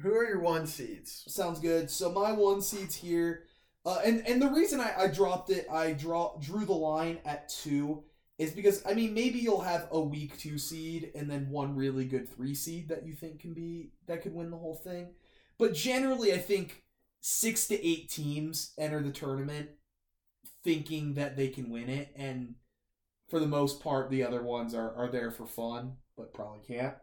[0.00, 1.24] Who are your one seeds?
[1.28, 1.90] Sounds good.
[1.90, 3.44] So my one seeds here,
[3.86, 7.48] uh, and and the reason I, I dropped it, I draw drew the line at
[7.50, 8.02] two,
[8.38, 12.06] is because I mean maybe you'll have a weak two seed and then one really
[12.06, 15.08] good three seed that you think can be that could win the whole thing,
[15.60, 16.82] but generally I think
[17.20, 19.68] six to eight teams enter the tournament
[20.64, 22.56] thinking that they can win it, and
[23.28, 26.94] for the most part the other ones are are there for fun but probably can't.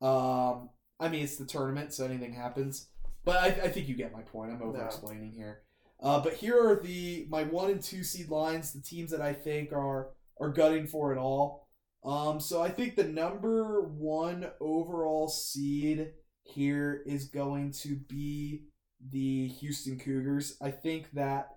[0.00, 2.88] Um, I mean, it's the tournament, so anything happens.
[3.24, 4.52] But I, I think you get my point.
[4.52, 5.62] I'm over explaining here.
[6.00, 9.32] Uh, but here are the my one and two seed lines, the teams that I
[9.32, 10.10] think are
[10.40, 11.68] are gutting for it all.
[12.04, 16.12] Um, so I think the number one overall seed
[16.48, 18.64] here is going to be
[19.10, 20.56] the Houston Cougars.
[20.60, 21.56] I think that,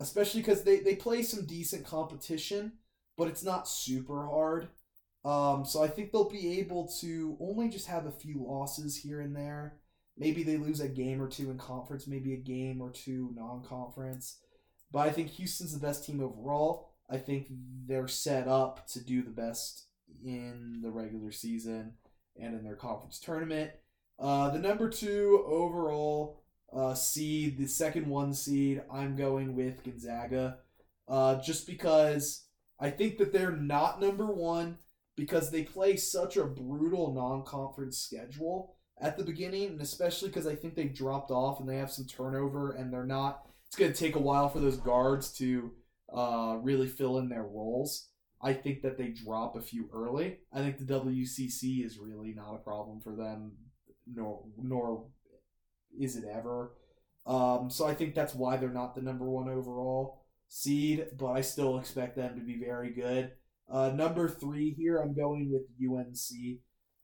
[0.00, 2.72] especially because they, they play some decent competition,
[3.16, 4.68] but it's not super hard.
[5.24, 9.20] Um, so I think they'll be able to only just have a few losses here
[9.20, 9.76] and there.
[10.16, 13.62] Maybe they lose a game or two in conference, maybe a game or two non
[13.62, 14.38] conference.
[14.90, 16.88] But I think Houston's the best team overall.
[17.08, 17.46] I think
[17.86, 19.86] they're set up to do the best
[20.24, 21.94] in the regular season
[22.40, 23.72] and in their conference tournament.
[24.20, 26.42] Uh, the number two overall
[26.76, 30.58] uh, seed, the second one seed, I'm going with Gonzaga.
[31.08, 32.44] Uh, just because
[32.78, 34.78] I think that they're not number one
[35.16, 40.54] because they play such a brutal non-conference schedule at the beginning, and especially because I
[40.54, 43.46] think they dropped off and they have some turnover, and they're not.
[43.66, 45.72] It's going to take a while for those guards to
[46.12, 48.08] uh, really fill in their roles.
[48.42, 50.38] I think that they drop a few early.
[50.52, 53.52] I think the WCC is really not a problem for them,
[54.14, 55.06] nor nor
[55.98, 56.72] is it ever.
[57.26, 61.40] Um, so I think that's why they're not the number one overall seed, but I
[61.42, 63.32] still expect them to be very good.
[63.70, 66.58] Uh, number three here, I'm going with UNC.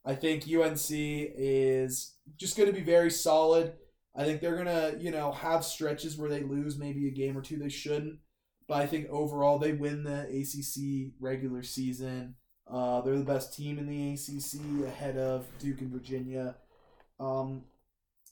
[0.04, 3.74] I think UNC is just going to be very solid.
[4.14, 7.36] I think they're going to, you know, have stretches where they lose maybe a game
[7.36, 8.18] or two they shouldn't.
[8.66, 12.34] But I think overall they win the ACC regular season.
[12.68, 16.56] Uh, they're the best team in the ACC ahead of Duke and Virginia.
[17.18, 17.64] Um,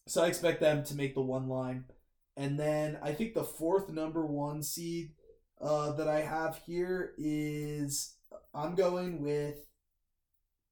[0.07, 1.85] so I expect them to make the one line.
[2.37, 5.12] And then I think the fourth number one seed
[5.61, 8.16] uh, that I have here is
[8.53, 9.57] I'm going with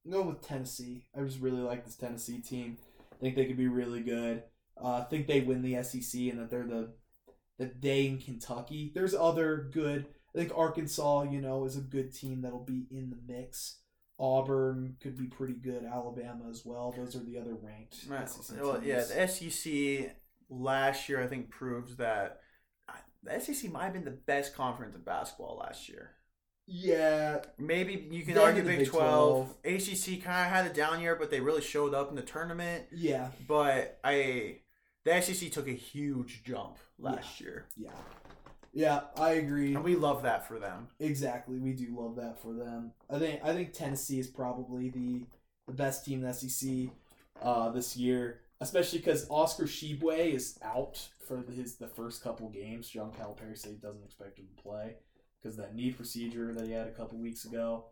[0.05, 1.05] I'm going with Tennessee.
[1.17, 2.77] I just really like this Tennessee team.
[3.13, 4.43] I think they could be really good.
[4.81, 6.93] Uh, I think they win the SEC and that they're the
[7.59, 8.91] that they in Kentucky.
[8.93, 10.07] There's other good.
[10.35, 13.77] I think Arkansas, you know, is a good team that'll be in the mix.
[14.19, 15.83] Auburn could be pretty good.
[15.83, 16.93] Alabama as well.
[16.95, 17.97] Those are the other ranked.
[18.07, 18.29] Right.
[18.61, 20.15] Well, yeah, the SEC
[20.49, 22.39] last year I think proves that
[23.23, 26.11] the SEC might have been the best conference in basketball last year.
[26.67, 29.49] yeah, Maybe you can argue Big Big 12.
[29.63, 32.85] ACC kind of had a down year, but they really showed up in the tournament.
[32.91, 34.59] yeah, But I,
[35.05, 37.91] the SEC took a huge jump last year, yeah,
[38.73, 39.01] yeah.
[39.17, 39.75] I agree.
[39.75, 40.87] and we love that for them.
[40.99, 42.91] Exactly, we do love that for them.
[43.09, 45.25] I think I think Tennessee is probably the
[45.67, 46.89] the best team in the SEC
[47.41, 52.89] uh, this year, especially because Oscar Tshiebwe is out for his the first couple games.
[52.89, 54.95] John Calipari said he doesn't expect him to play
[55.41, 57.85] because that knee procedure that he had a couple weeks ago.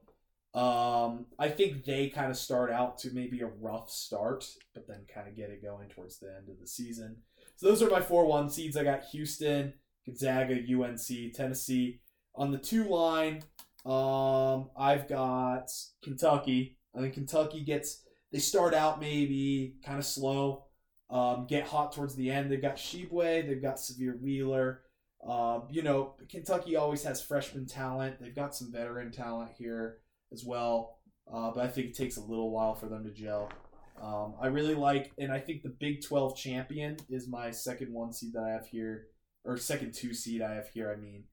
[0.53, 5.05] Um, I think they kind of start out to maybe a rough start, but then
[5.13, 7.17] kind of get it going towards the end of the season.
[7.55, 8.75] So those are my four one seeds.
[8.75, 9.73] I got Houston,
[10.05, 12.01] Gonzaga, UNC, Tennessee.
[12.35, 13.43] On the two line,
[13.85, 15.71] um, I've got
[16.03, 16.77] Kentucky.
[16.95, 20.65] I think Kentucky gets they start out maybe kind of slow,
[21.09, 22.49] um, get hot towards the end.
[22.49, 24.83] They've got Tshiebwe, they've got Sahvir Wheeler.
[25.27, 28.19] Um, you know, Kentucky always has freshman talent.
[28.19, 29.99] They've got some veteran talent here
[30.31, 30.97] as well,
[31.31, 33.51] uh, but I think it takes a little while for them to gel.
[34.01, 38.13] Um, I really like, and I think the Big 12 champion is my second one
[38.13, 39.07] seed that I have here,
[39.43, 41.25] or second two seed I have here, I mean,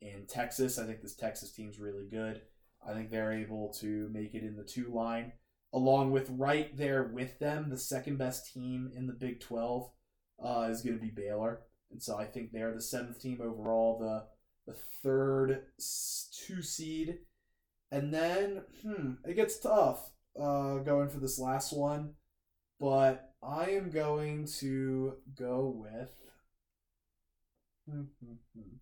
[0.00, 0.78] in Texas.
[0.78, 2.42] I think this Texas team's really good.
[2.86, 5.32] I think they're able to make it in the two line,
[5.72, 9.90] along with right there with them, the second best team in the Big 12
[10.44, 11.62] uh, is going to be Baylor.
[11.90, 15.62] And so I think they're the seventh team overall, the, the third
[16.46, 17.18] two seed.
[17.90, 20.10] And then, hmm, it gets tough
[20.40, 22.14] uh, going for this last one,
[22.80, 26.10] but I am going to go with.
[27.88, 28.76] Hmm, hmm, hmm.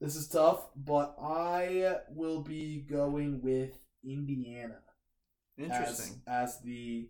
[0.00, 4.78] This is tough, but I will be going with Indiana
[5.58, 6.22] Interesting.
[6.26, 7.08] as, as the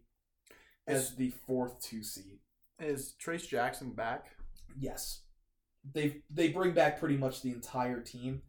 [0.86, 2.38] as the fourth two seed.
[2.78, 4.26] Is Trayce Jackson back?
[4.78, 5.22] Yes,
[5.92, 8.42] they they bring back pretty much the entire team.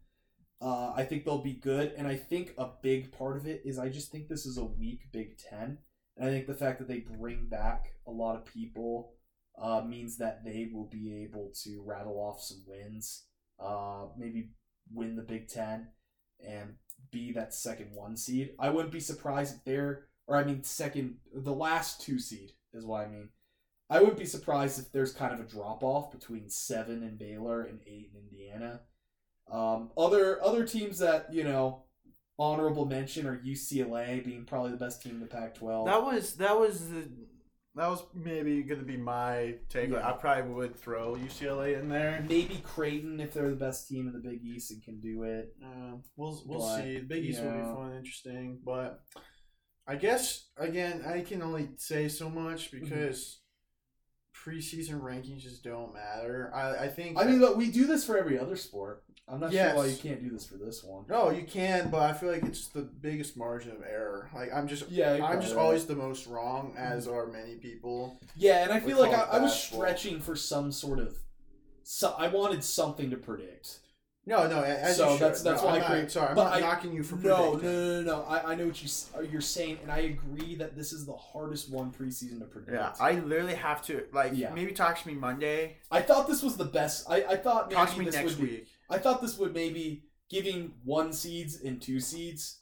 [0.60, 3.78] Uh, I think they'll be good, and I think a big part of it is
[3.78, 5.78] I just think this is a weak Big Ten,
[6.16, 9.14] and I think the fact that they bring back a lot of people
[9.60, 13.24] uh, means that they will be able to rattle off some wins,
[13.60, 14.50] uh, maybe
[14.92, 15.88] win the Big Ten,
[16.46, 16.74] and
[17.10, 18.50] be that second one seed.
[18.58, 22.84] I wouldn't be surprised if they're, or I mean second, the last two seed is
[22.84, 23.30] what I mean.
[23.90, 27.62] I wouldn't be surprised if there's kind of a drop off between seven and Baylor
[27.62, 28.80] and eight in Indiana.
[29.50, 31.84] Um, other other teams that you know
[32.38, 35.86] honorable mention are UCLA being probably the best team in the Pac-12.
[35.86, 37.08] That was that was the
[37.78, 39.90] that was maybe going to be my take.
[39.90, 40.06] Yeah.
[40.08, 42.24] I probably would throw UCLA in there.
[42.28, 45.54] Maybe Creighton if they're the best team in the Big East and can do it.
[45.64, 46.94] Uh, we'll we'll But, see.
[46.98, 49.00] The Big East will be fun, interesting, but
[49.86, 52.84] I guess again I can only say so much Mm-hmm.
[52.84, 53.40] because
[54.48, 56.50] preseason rankings just don't matter.
[56.54, 59.02] I I think I mean, but we do this for every other sport.
[59.30, 59.72] I'm not Yes.
[59.72, 61.04] sure why you can't do this for this one.
[61.06, 64.30] no, you can, but I feel like it's the biggest margin of error.
[64.34, 65.62] Like I'm just Yeah, I'm just right.
[65.62, 68.18] always the most wrong, as are many people.
[68.36, 71.16] Yeah, and I feel like I, I was stretching for some sort of.
[71.82, 73.80] So I wanted something to predict.
[74.28, 76.60] No, no, as So that's- that's no, why I'm I not, sorry, I'm not I-
[76.60, 77.70] knocking you for No, no, predicting.
[77.70, 78.22] no, no, no.
[78.24, 81.16] I, I know what you uh, you're saying, and I agree that this is the
[81.16, 82.72] hardest one preseason to predict.
[82.72, 84.52] Yeah, I literally have to like Yeah.
[84.52, 85.78] maybe talk to me Monday.
[85.90, 87.08] I thought this was the best.
[87.10, 88.56] I, I thought Talk to maybe me this next would be.
[88.56, 88.68] week.
[88.90, 92.60] I thought this would maybe giving one seeds and two seeds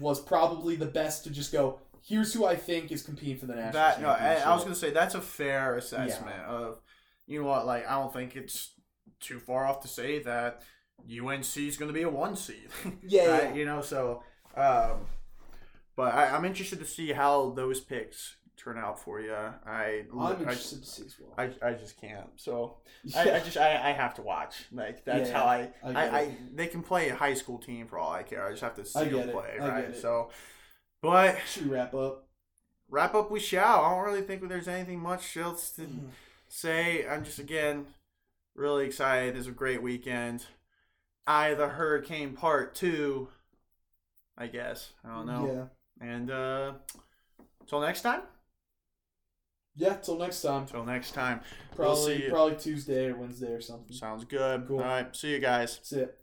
[0.00, 1.78] was probably the best to just go.
[2.02, 4.36] Here's who I think is competing for the national That no, I.
[4.36, 6.80] I was gonna say that's a fair assessment of
[7.26, 8.72] you know what like I don't think it's
[9.20, 10.62] too far off to say that
[11.08, 12.68] UNC is gonna be a one seed.
[13.02, 13.54] Yeah, yeah.
[13.54, 14.22] you know so.
[14.56, 15.06] Um,
[15.96, 19.34] but I, I'm interested to see how those picks turn out for you.
[19.34, 21.34] I I'm I, interested to see as well.
[21.36, 22.28] I, I just can't.
[22.36, 22.76] So
[23.14, 24.66] I, I just I, I have to watch.
[24.72, 27.86] Like that's Yeah, how I I I, I, they can play a high school team
[27.86, 28.46] for all I care.
[28.46, 29.94] I just have to see them play, right?
[29.96, 30.30] So,
[31.02, 32.28] but Should we wrap up?
[32.88, 33.82] wrap up we shall.
[33.84, 36.06] I don't really think there's anything much else to Mm-hmm.
[36.48, 37.06] say.
[37.06, 37.86] I'm just again
[38.54, 39.36] really excited.
[39.36, 40.46] It's a great weekend.
[41.26, 43.28] Eye the Hurricane Part Two.
[44.36, 45.68] I guess I don't know.
[46.00, 46.06] Yeah.
[46.08, 46.72] And uh,
[47.66, 48.22] till next time.
[49.76, 49.94] Yeah.
[49.94, 50.66] Till next time.
[50.66, 51.40] Till next time.
[51.76, 53.94] Probably We'll probably Tuesday or Wednesday or something.
[53.94, 54.66] Sounds good.
[54.66, 54.78] Cool.
[54.78, 55.14] All right.
[55.14, 55.80] See you guys.
[55.82, 56.18] See it.